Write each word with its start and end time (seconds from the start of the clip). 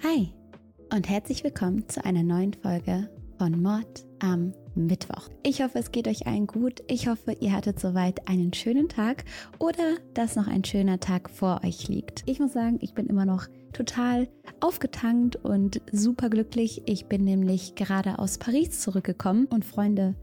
Hi 0.00 0.32
und 0.94 1.08
herzlich 1.08 1.42
willkommen 1.42 1.88
zu 1.88 2.04
einer 2.04 2.22
neuen 2.22 2.54
Folge 2.54 3.10
von 3.36 3.60
Mord 3.60 4.06
am 4.20 4.52
Mittwoch. 4.76 5.28
Ich 5.42 5.60
hoffe, 5.60 5.80
es 5.80 5.90
geht 5.90 6.06
euch 6.06 6.24
allen 6.28 6.46
gut. 6.46 6.84
Ich 6.86 7.08
hoffe, 7.08 7.32
ihr 7.32 7.52
hattet 7.52 7.80
soweit 7.80 8.28
einen 8.28 8.52
schönen 8.52 8.88
Tag 8.88 9.24
oder 9.58 9.96
dass 10.14 10.36
noch 10.36 10.46
ein 10.46 10.62
schöner 10.62 11.00
Tag 11.00 11.28
vor 11.28 11.62
euch 11.64 11.88
liegt. 11.88 12.22
Ich 12.26 12.38
muss 12.38 12.52
sagen, 12.52 12.78
ich 12.80 12.94
bin 12.94 13.08
immer 13.08 13.24
noch 13.24 13.48
total 13.72 14.28
aufgetankt 14.60 15.34
und 15.34 15.82
super 15.90 16.30
glücklich. 16.30 16.82
Ich 16.86 17.06
bin 17.06 17.24
nämlich 17.24 17.74
gerade 17.74 18.20
aus 18.20 18.38
Paris 18.38 18.78
zurückgekommen 18.80 19.46
und 19.46 19.64
Freunde, 19.64 20.14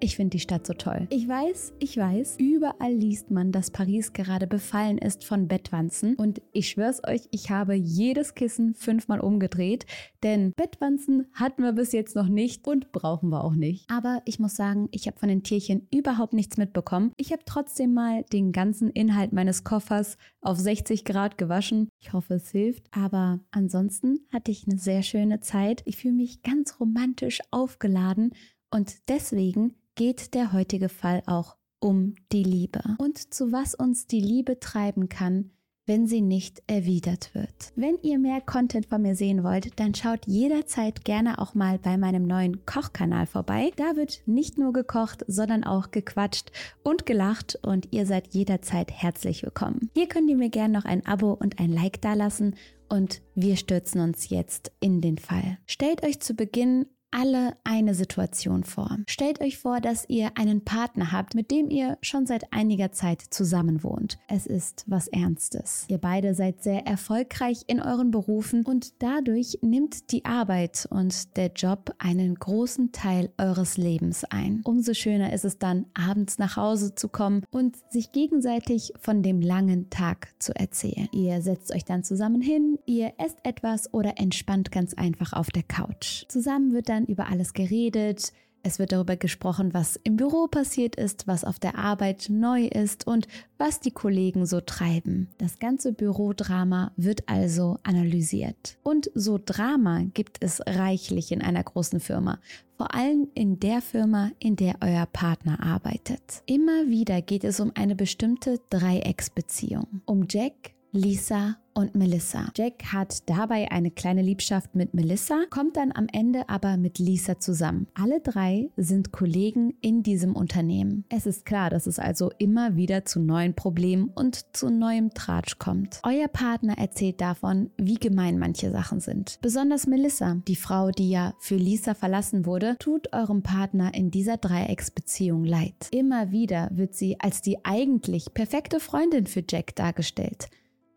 ich 0.00 0.16
finde 0.16 0.30
die 0.30 0.40
Stadt 0.40 0.66
so 0.66 0.74
toll. 0.74 1.06
Ich 1.10 1.26
weiß, 1.26 1.74
ich 1.78 1.96
weiß, 1.96 2.36
überall 2.38 2.92
liest 2.92 3.30
man, 3.30 3.52
dass 3.52 3.70
Paris 3.70 4.12
gerade 4.12 4.46
befallen 4.46 4.98
ist 4.98 5.24
von 5.24 5.48
Bettwanzen. 5.48 6.14
Und 6.14 6.40
ich 6.52 6.68
schwör's 6.68 7.02
euch, 7.06 7.28
ich 7.30 7.50
habe 7.50 7.74
jedes 7.74 8.34
Kissen 8.34 8.74
fünfmal 8.74 9.20
umgedreht, 9.20 9.86
denn 10.22 10.52
Bettwanzen 10.52 11.26
hatten 11.32 11.62
wir 11.62 11.72
bis 11.72 11.92
jetzt 11.92 12.16
noch 12.16 12.28
nicht 12.28 12.66
und 12.66 12.92
brauchen 12.92 13.30
wir 13.30 13.44
auch 13.44 13.54
nicht. 13.54 13.88
Aber 13.90 14.22
ich 14.24 14.38
muss 14.38 14.56
sagen, 14.56 14.88
ich 14.92 15.06
habe 15.06 15.18
von 15.18 15.28
den 15.28 15.42
Tierchen 15.42 15.86
überhaupt 15.92 16.32
nichts 16.32 16.56
mitbekommen. 16.56 17.12
Ich 17.16 17.32
habe 17.32 17.42
trotzdem 17.44 17.94
mal 17.94 18.24
den 18.32 18.52
ganzen 18.52 18.90
Inhalt 18.90 19.32
meines 19.32 19.64
Koffers 19.64 20.16
auf 20.40 20.58
60 20.58 21.04
Grad 21.04 21.38
gewaschen. 21.38 21.88
Ich 22.00 22.12
hoffe, 22.12 22.34
es 22.34 22.50
hilft. 22.50 22.84
Aber 22.92 23.40
ansonsten 23.50 24.20
hatte 24.32 24.50
ich 24.50 24.66
eine 24.66 24.78
sehr 24.78 25.02
schöne 25.02 25.40
Zeit. 25.40 25.82
Ich 25.84 25.96
fühle 25.96 26.14
mich 26.14 26.42
ganz 26.42 26.80
romantisch 26.80 27.40
aufgeladen 27.50 28.32
und 28.70 29.08
deswegen 29.08 29.74
geht 29.98 30.34
der 30.34 30.52
heutige 30.52 30.88
Fall 30.88 31.24
auch 31.26 31.56
um 31.80 32.14
die 32.30 32.44
Liebe 32.44 32.80
und 32.98 33.34
zu 33.34 33.50
was 33.50 33.74
uns 33.74 34.06
die 34.06 34.20
Liebe 34.20 34.60
treiben 34.60 35.08
kann, 35.08 35.50
wenn 35.86 36.06
sie 36.06 36.20
nicht 36.20 36.62
erwidert 36.68 37.34
wird. 37.34 37.72
Wenn 37.74 37.98
ihr 38.02 38.20
mehr 38.20 38.40
Content 38.40 38.86
von 38.86 39.02
mir 39.02 39.16
sehen 39.16 39.42
wollt, 39.42 39.80
dann 39.80 39.96
schaut 39.96 40.28
jederzeit 40.28 41.04
gerne 41.04 41.40
auch 41.40 41.54
mal 41.54 41.80
bei 41.80 41.96
meinem 41.96 42.28
neuen 42.28 42.64
Kochkanal 42.64 43.26
vorbei. 43.26 43.72
Da 43.74 43.96
wird 43.96 44.22
nicht 44.26 44.56
nur 44.56 44.72
gekocht, 44.72 45.24
sondern 45.26 45.64
auch 45.64 45.90
gequatscht 45.90 46.52
und 46.84 47.04
gelacht 47.04 47.58
und 47.62 47.88
ihr 47.90 48.06
seid 48.06 48.34
jederzeit 48.34 48.92
herzlich 48.92 49.42
willkommen. 49.42 49.90
Hier 49.94 50.06
könnt 50.06 50.30
ihr 50.30 50.36
mir 50.36 50.50
gerne 50.50 50.74
noch 50.74 50.84
ein 50.84 51.04
Abo 51.06 51.32
und 51.32 51.58
ein 51.58 51.72
Like 51.72 52.00
dalassen 52.00 52.54
und 52.88 53.20
wir 53.34 53.56
stürzen 53.56 54.00
uns 54.00 54.28
jetzt 54.28 54.70
in 54.78 55.00
den 55.00 55.18
Fall. 55.18 55.58
Stellt 55.66 56.04
euch 56.04 56.20
zu 56.20 56.34
Beginn 56.34 56.86
alle 57.10 57.56
eine 57.64 57.94
Situation 57.94 58.64
vor. 58.64 58.98
Stellt 59.08 59.40
euch 59.40 59.58
vor, 59.58 59.80
dass 59.80 60.08
ihr 60.08 60.32
einen 60.36 60.64
Partner 60.64 61.12
habt, 61.12 61.34
mit 61.34 61.50
dem 61.50 61.70
ihr 61.70 61.98
schon 62.02 62.26
seit 62.26 62.52
einiger 62.52 62.92
Zeit 62.92 63.22
zusammen 63.22 63.82
wohnt. 63.82 64.18
Es 64.28 64.46
ist 64.46 64.84
was 64.86 65.08
Ernstes. 65.08 65.86
Ihr 65.88 65.98
beide 65.98 66.34
seid 66.34 66.62
sehr 66.62 66.86
erfolgreich 66.86 67.64
in 67.66 67.80
euren 67.80 68.10
Berufen 68.10 68.64
und 68.64 69.02
dadurch 69.02 69.58
nimmt 69.62 70.12
die 70.12 70.24
Arbeit 70.24 70.86
und 70.90 71.36
der 71.36 71.52
Job 71.52 71.94
einen 71.98 72.34
großen 72.34 72.92
Teil 72.92 73.30
eures 73.38 73.76
Lebens 73.76 74.24
ein. 74.24 74.60
Umso 74.64 74.94
schöner 74.94 75.32
ist 75.32 75.44
es 75.44 75.58
dann, 75.58 75.86
abends 75.94 76.38
nach 76.38 76.56
Hause 76.56 76.94
zu 76.94 77.08
kommen 77.08 77.42
und 77.50 77.76
sich 77.90 78.12
gegenseitig 78.12 78.92
von 79.00 79.22
dem 79.22 79.40
langen 79.40 79.90
Tag 79.90 80.28
zu 80.38 80.54
erzählen. 80.54 81.08
Ihr 81.12 81.42
setzt 81.42 81.74
euch 81.74 81.84
dann 81.84 82.04
zusammen 82.04 82.40
hin, 82.40 82.78
ihr 82.86 83.12
esst 83.18 83.38
etwas 83.44 83.92
oder 83.92 84.18
entspannt 84.18 84.70
ganz 84.70 84.94
einfach 84.94 85.32
auf 85.32 85.48
der 85.48 85.62
Couch. 85.62 86.24
Zusammen 86.28 86.72
wird 86.72 86.88
dann 86.88 86.97
dann 86.98 87.06
über 87.06 87.28
alles 87.28 87.52
geredet. 87.54 88.32
Es 88.64 88.80
wird 88.80 88.90
darüber 88.90 89.16
gesprochen, 89.16 89.72
was 89.72 89.98
im 90.02 90.16
Büro 90.16 90.48
passiert 90.48 90.96
ist, 90.96 91.28
was 91.28 91.44
auf 91.44 91.60
der 91.60 91.78
Arbeit 91.78 92.26
neu 92.28 92.66
ist 92.66 93.06
und 93.06 93.28
was 93.56 93.78
die 93.78 93.92
Kollegen 93.92 94.46
so 94.46 94.60
treiben. 94.60 95.28
Das 95.38 95.60
ganze 95.60 95.92
Bürodrama 95.92 96.90
wird 96.96 97.28
also 97.28 97.78
analysiert. 97.84 98.76
Und 98.82 99.10
so 99.14 99.38
Drama 99.42 100.02
gibt 100.12 100.38
es 100.40 100.60
reichlich 100.66 101.30
in 101.30 101.40
einer 101.40 101.62
großen 101.62 102.00
Firma. 102.00 102.40
Vor 102.76 102.94
allem 102.94 103.28
in 103.34 103.60
der 103.60 103.80
Firma, 103.80 104.32
in 104.40 104.56
der 104.56 104.74
euer 104.80 105.06
Partner 105.06 105.62
arbeitet. 105.62 106.42
Immer 106.46 106.88
wieder 106.88 107.22
geht 107.22 107.44
es 107.44 107.60
um 107.60 107.70
eine 107.74 107.94
bestimmte 107.94 108.60
Dreiecksbeziehung. 108.70 110.02
Um 110.04 110.26
Jack, 110.28 110.72
Lisa 110.90 111.58
und 111.78 111.94
Melissa. 111.94 112.50
Jack 112.56 112.92
hat 112.92 113.28
dabei 113.30 113.70
eine 113.70 113.92
kleine 113.92 114.20
Liebschaft 114.20 114.74
mit 114.74 114.94
Melissa, 114.94 115.44
kommt 115.48 115.76
dann 115.76 115.92
am 115.94 116.08
Ende 116.12 116.48
aber 116.48 116.76
mit 116.76 116.98
Lisa 116.98 117.38
zusammen. 117.38 117.86
Alle 117.94 118.18
drei 118.18 118.70
sind 118.76 119.12
Kollegen 119.12 119.74
in 119.80 120.02
diesem 120.02 120.34
Unternehmen. 120.34 121.04
Es 121.08 121.24
ist 121.24 121.46
klar, 121.46 121.70
dass 121.70 121.86
es 121.86 122.00
also 122.00 122.32
immer 122.38 122.74
wieder 122.74 123.04
zu 123.04 123.20
neuen 123.20 123.54
Problemen 123.54 124.10
und 124.12 124.56
zu 124.56 124.70
neuem 124.70 125.14
Tratsch 125.14 125.60
kommt. 125.60 126.00
Euer 126.02 126.26
Partner 126.26 126.76
erzählt 126.76 127.20
davon, 127.20 127.70
wie 127.76 127.94
gemein 127.94 128.40
manche 128.40 128.72
Sachen 128.72 128.98
sind. 128.98 129.38
Besonders 129.40 129.86
Melissa, 129.86 130.42
die 130.48 130.56
Frau, 130.56 130.90
die 130.90 131.10
ja 131.10 131.34
für 131.38 131.54
Lisa 131.54 131.94
verlassen 131.94 132.44
wurde, 132.44 132.74
tut 132.80 133.12
eurem 133.12 133.44
Partner 133.44 133.94
in 133.94 134.10
dieser 134.10 134.36
Dreiecksbeziehung 134.36 135.44
leid. 135.44 135.76
Immer 135.92 136.32
wieder 136.32 136.70
wird 136.72 136.96
sie 136.96 137.20
als 137.20 137.40
die 137.40 137.64
eigentlich 137.64 138.34
perfekte 138.34 138.80
Freundin 138.80 139.28
für 139.28 139.44
Jack 139.48 139.76
dargestellt 139.76 140.48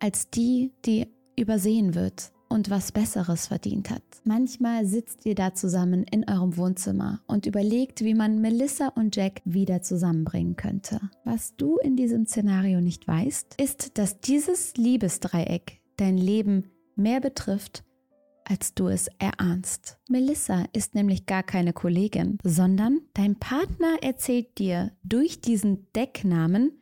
als 0.02 0.30
die, 0.30 0.72
die 0.86 1.08
übersehen 1.38 1.96
wird 1.96 2.32
und 2.50 2.70
was 2.70 2.92
Besseres 2.92 3.48
verdient 3.48 3.90
hat. 3.90 4.04
Manchmal 4.26 4.86
sitzt 4.86 5.26
ihr 5.26 5.36
da 5.36 5.54
zusammen 5.54 6.04
in 6.04 6.28
eurem 6.30 6.58
Wohnzimmer 6.58 7.22
und 7.28 7.46
überlegt, 7.46 8.02
wie 8.02 8.14
man 8.14 8.42
Melissa 8.42 8.90
und 8.90 9.16
Jack 9.16 9.42
wieder 9.46 9.82
zusammenbringen 9.82 10.58
könnte. 10.58 11.00
Was 11.24 11.56
du 11.56 11.78
in 11.78 11.96
diesem 11.96 12.26
Szenario 12.26 12.82
nicht 12.82 13.08
weißt, 13.08 13.56
ist, 13.62 13.98
dass 13.98 14.20
dieses 14.20 14.76
Liebesdreieck 14.76 15.80
dein 15.96 16.18
Leben 16.18 16.72
mehr 16.96 17.22
betrifft, 17.22 17.84
als 18.44 18.74
du 18.74 18.88
es 18.88 19.08
erahnst. 19.20 19.98
Melissa 20.10 20.66
ist 20.74 20.94
nämlich 20.94 21.26
gar 21.26 21.44
keine 21.44 21.74
Kollegin, 21.74 22.38
sondern 22.44 23.00
dein 23.14 23.38
Partner 23.38 23.98
erzählt 24.02 24.58
dir 24.58 24.92
durch 25.04 25.40
diesen 25.40 25.88
Decknamen 25.96 26.81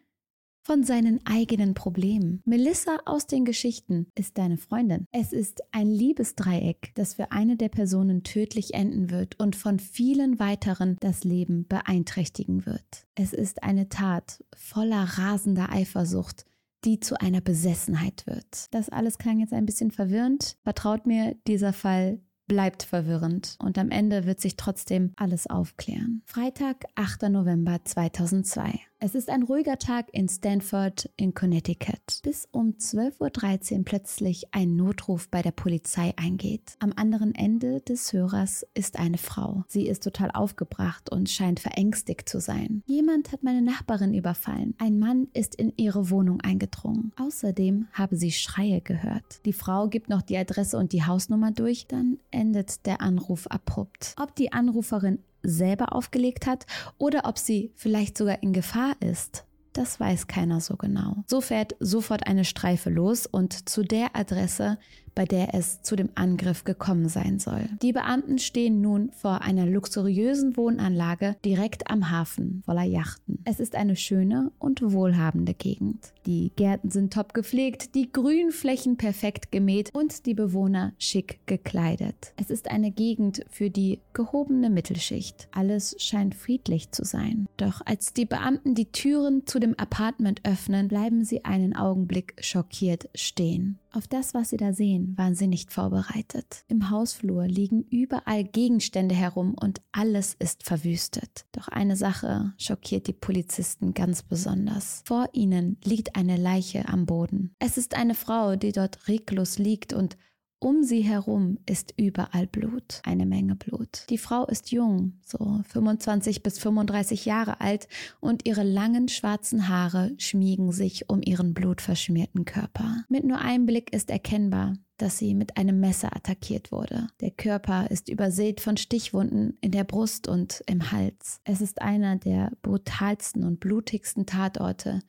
von 0.61 0.83
seinen 0.83 1.19
eigenen 1.25 1.73
Problemen. 1.73 2.41
Melissa 2.45 2.97
aus 3.05 3.27
den 3.27 3.45
Geschichten 3.45 4.07
ist 4.15 4.37
deine 4.37 4.57
Freundin. 4.57 5.05
Es 5.11 5.33
ist 5.33 5.61
ein 5.71 5.89
Liebesdreieck, 5.89 6.91
das 6.95 7.15
für 7.15 7.31
eine 7.31 7.57
der 7.57 7.69
Personen 7.69 8.23
tödlich 8.23 8.73
enden 8.73 9.09
wird 9.09 9.39
und 9.39 9.55
von 9.55 9.79
vielen 9.79 10.39
weiteren 10.39 10.97
das 10.99 11.23
Leben 11.23 11.67
beeinträchtigen 11.67 12.65
wird. 12.65 13.07
Es 13.15 13.33
ist 13.33 13.63
eine 13.63 13.89
Tat 13.89 14.43
voller 14.55 15.03
rasender 15.03 15.71
Eifersucht, 15.71 16.45
die 16.85 16.99
zu 16.99 17.19
einer 17.19 17.41
Besessenheit 17.41 18.25
wird. 18.25 18.73
Das 18.73 18.89
alles 18.89 19.17
klang 19.17 19.39
jetzt 19.39 19.53
ein 19.53 19.65
bisschen 19.65 19.91
verwirrend. 19.91 20.57
Vertraut 20.63 21.05
mir, 21.05 21.35
dieser 21.47 21.73
Fall 21.73 22.21
bleibt 22.47 22.83
verwirrend 22.83 23.55
und 23.59 23.77
am 23.77 23.91
Ende 23.91 24.25
wird 24.25 24.41
sich 24.41 24.57
trotzdem 24.57 25.13
alles 25.15 25.47
aufklären. 25.47 26.23
Freitag, 26.25 26.85
8. 26.95 27.23
November 27.29 27.79
2002. 27.83 28.88
Es 29.01 29.15
ist 29.15 29.29
ein 29.29 29.43
ruhiger 29.43 29.77
Tag 29.77 30.07
in 30.11 30.27
Stanford 30.27 31.09
in 31.15 31.33
Connecticut, 31.33 32.19
bis 32.21 32.49
um 32.51 32.73
12.13 32.73 33.77
Uhr 33.77 33.85
plötzlich 33.85 34.53
ein 34.53 34.75
Notruf 34.75 35.29
bei 35.29 35.41
der 35.41 35.51
Polizei 35.51 36.13
eingeht. 36.17 36.75
Am 36.79 36.91
anderen 36.97 37.33
Ende 37.33 37.79
des 37.79 38.11
Hörers 38.11 38.67
ist 38.73 38.99
eine 38.99 39.17
Frau. 39.17 39.63
Sie 39.69 39.87
ist 39.87 40.03
total 40.03 40.31
aufgebracht 40.31 41.09
und 41.13 41.29
scheint 41.29 41.61
verängstigt 41.61 42.27
zu 42.27 42.41
sein. 42.41 42.83
Jemand 42.87 43.31
hat 43.31 43.41
meine 43.41 43.61
Nachbarin 43.61 44.13
überfallen. 44.13 44.75
Ein 44.79 44.99
Mann 44.99 45.29
ist 45.31 45.55
in 45.55 45.71
ihre 45.77 46.09
Wohnung 46.09 46.41
eingedrungen. 46.41 47.13
Außerdem 47.15 47.87
habe 47.93 48.17
sie 48.17 48.33
Schreie 48.33 48.81
gehört. 48.81 49.45
Die 49.45 49.53
Frau 49.53 49.87
gibt 49.87 50.09
noch 50.09 50.23
die 50.23 50.37
Adresse 50.37 50.77
und 50.77 50.91
die 50.91 51.05
Hausnummer 51.05 51.51
durch, 51.51 51.87
dann 51.87 52.19
endet 52.31 52.85
der 52.85 52.99
Anruf 52.99 53.47
abrupt. 53.47 54.13
Ob 54.21 54.35
die 54.35 54.51
Anruferin 54.51 55.19
selber 55.43 55.93
aufgelegt 55.93 56.47
hat 56.47 56.65
oder 56.97 57.21
ob 57.25 57.37
sie 57.37 57.71
vielleicht 57.75 58.17
sogar 58.17 58.41
in 58.43 58.53
Gefahr 58.53 58.95
ist. 58.99 59.45
Das 59.73 59.99
weiß 59.99 60.27
keiner 60.27 60.61
so 60.61 60.75
genau. 60.77 61.23
So 61.27 61.41
fährt 61.41 61.75
sofort 61.79 62.27
eine 62.27 62.43
Streife 62.43 62.89
los 62.89 63.25
und 63.25 63.69
zu 63.69 63.83
der 63.83 64.15
Adresse 64.15 64.79
bei 65.19 65.25
der 65.25 65.53
es 65.53 65.81
zu 65.81 65.97
dem 65.97 66.11
Angriff 66.15 66.63
gekommen 66.63 67.09
sein 67.09 67.39
soll. 67.39 67.67
Die 67.81 67.91
Beamten 67.91 68.39
stehen 68.39 68.79
nun 68.79 69.11
vor 69.11 69.41
einer 69.41 69.65
luxuriösen 69.65 70.55
Wohnanlage 70.55 71.35
direkt 71.43 71.91
am 71.91 72.09
Hafen 72.09 72.63
voller 72.65 72.83
Yachten. 72.83 73.39
Es 73.43 73.59
ist 73.59 73.75
eine 73.75 73.97
schöne 73.97 74.53
und 74.59 74.81
wohlhabende 74.81 75.53
Gegend. 75.53 76.13
Die 76.25 76.53
Gärten 76.55 76.89
sind 76.89 77.11
top 77.11 77.33
gepflegt, 77.33 77.95
die 77.95 78.09
Grünflächen 78.09 78.95
perfekt 78.95 79.51
gemäht 79.51 79.89
und 79.93 80.25
die 80.25 80.35
Bewohner 80.35 80.93
schick 80.99 81.45
gekleidet. 81.47 82.31
Es 82.37 82.49
ist 82.49 82.71
eine 82.71 82.89
Gegend 82.89 83.43
für 83.49 83.69
die 83.69 83.99
gehobene 84.13 84.69
Mittelschicht. 84.69 85.49
Alles 85.51 85.97
scheint 85.99 86.33
friedlich 86.33 86.91
zu 86.91 87.03
sein. 87.03 87.45
Doch 87.57 87.81
als 87.85 88.13
die 88.13 88.25
Beamten 88.25 88.73
die 88.73 88.89
Türen 88.93 89.45
zu 89.45 89.59
dem 89.59 89.77
Apartment 89.77 90.39
öffnen, 90.45 90.87
bleiben 90.87 91.25
sie 91.25 91.43
einen 91.43 91.75
Augenblick 91.75 92.35
schockiert 92.39 93.09
stehen. 93.15 93.79
Auf 93.91 94.07
das, 94.07 94.33
was 94.35 94.49
sie 94.49 94.57
da 94.57 94.71
sehen, 94.71 95.17
waren 95.17 95.33
sie 95.33 95.47
nicht 95.47 95.73
vorbereitet. 95.73 96.63
Im 96.67 96.91
Hausflur 96.91 97.47
liegen 97.47 97.83
überall 97.89 98.43
Gegenstände 98.43 99.15
herum 99.15 99.55
und 99.59 99.81
alles 99.91 100.35
ist 100.37 100.63
verwüstet. 100.63 101.45
Doch 101.53 101.67
eine 101.69 101.95
Sache 101.95 102.53
schockiert 102.57 103.07
die 103.07 103.13
Polizisten 103.13 103.95
ganz 103.95 104.21
besonders. 104.21 105.01
Vor 105.05 105.29
ihnen 105.33 105.77
liegt 105.83 106.15
eine 106.15 106.37
Leiche 106.37 106.87
am 106.87 107.07
Boden. 107.07 107.55
Es 107.57 107.77
ist 107.77 107.95
eine 107.95 108.13
Frau, 108.13 108.55
die 108.55 108.71
dort 108.71 109.07
reglos 109.07 109.57
liegt 109.57 109.93
und 109.93 110.17
Um 110.61 110.83
sie 110.83 111.01
herum 111.01 111.57
ist 111.65 111.93
überall 111.95 112.45
Blut, 112.45 113.01
eine 113.03 113.25
Menge 113.25 113.55
Blut. 113.55 114.05
Die 114.09 114.17
Frau 114.17 114.45
ist 114.45 114.71
jung, 114.71 115.13
so 115.25 115.61
25 115.69 116.43
bis 116.43 116.59
35 116.59 117.23
Jahre 117.23 117.61
alt 117.61 117.87
und 118.19 118.45
ihre 118.45 118.63
langen 118.63 119.07
schwarzen 119.07 119.69
Haare 119.69 120.11
schmiegen 120.17 120.73
sich 120.73 121.09
um 121.09 121.21
ihren 121.23 121.53
blutverschmierten 121.53 122.43
Körper. 122.43 123.05
Mit 123.07 123.23
nur 123.23 123.39
einem 123.39 123.67
Blick 123.67 123.93
ist 123.93 124.09
erkennbar, 124.09 124.73
dass 124.97 125.17
sie 125.17 125.33
mit 125.33 125.55
einem 125.55 125.79
Messer 125.79 126.13
attackiert 126.13 126.73
wurde. 126.73 127.07
Der 127.21 127.31
Körper 127.31 127.89
ist 127.89 128.09
übersät 128.09 128.59
von 128.59 128.75
Stichwunden 128.75 129.57
in 129.61 129.71
der 129.71 129.85
Brust 129.85 130.27
und 130.27 130.61
im 130.67 130.91
Hals. 130.91 131.39
Es 131.45 131.61
ist 131.61 131.81
einer 131.81 132.17
der 132.17 132.51
brutalsten 132.63 133.45
und 133.45 133.61
blutigsten 133.61 134.25
Tatorte, 134.25 134.99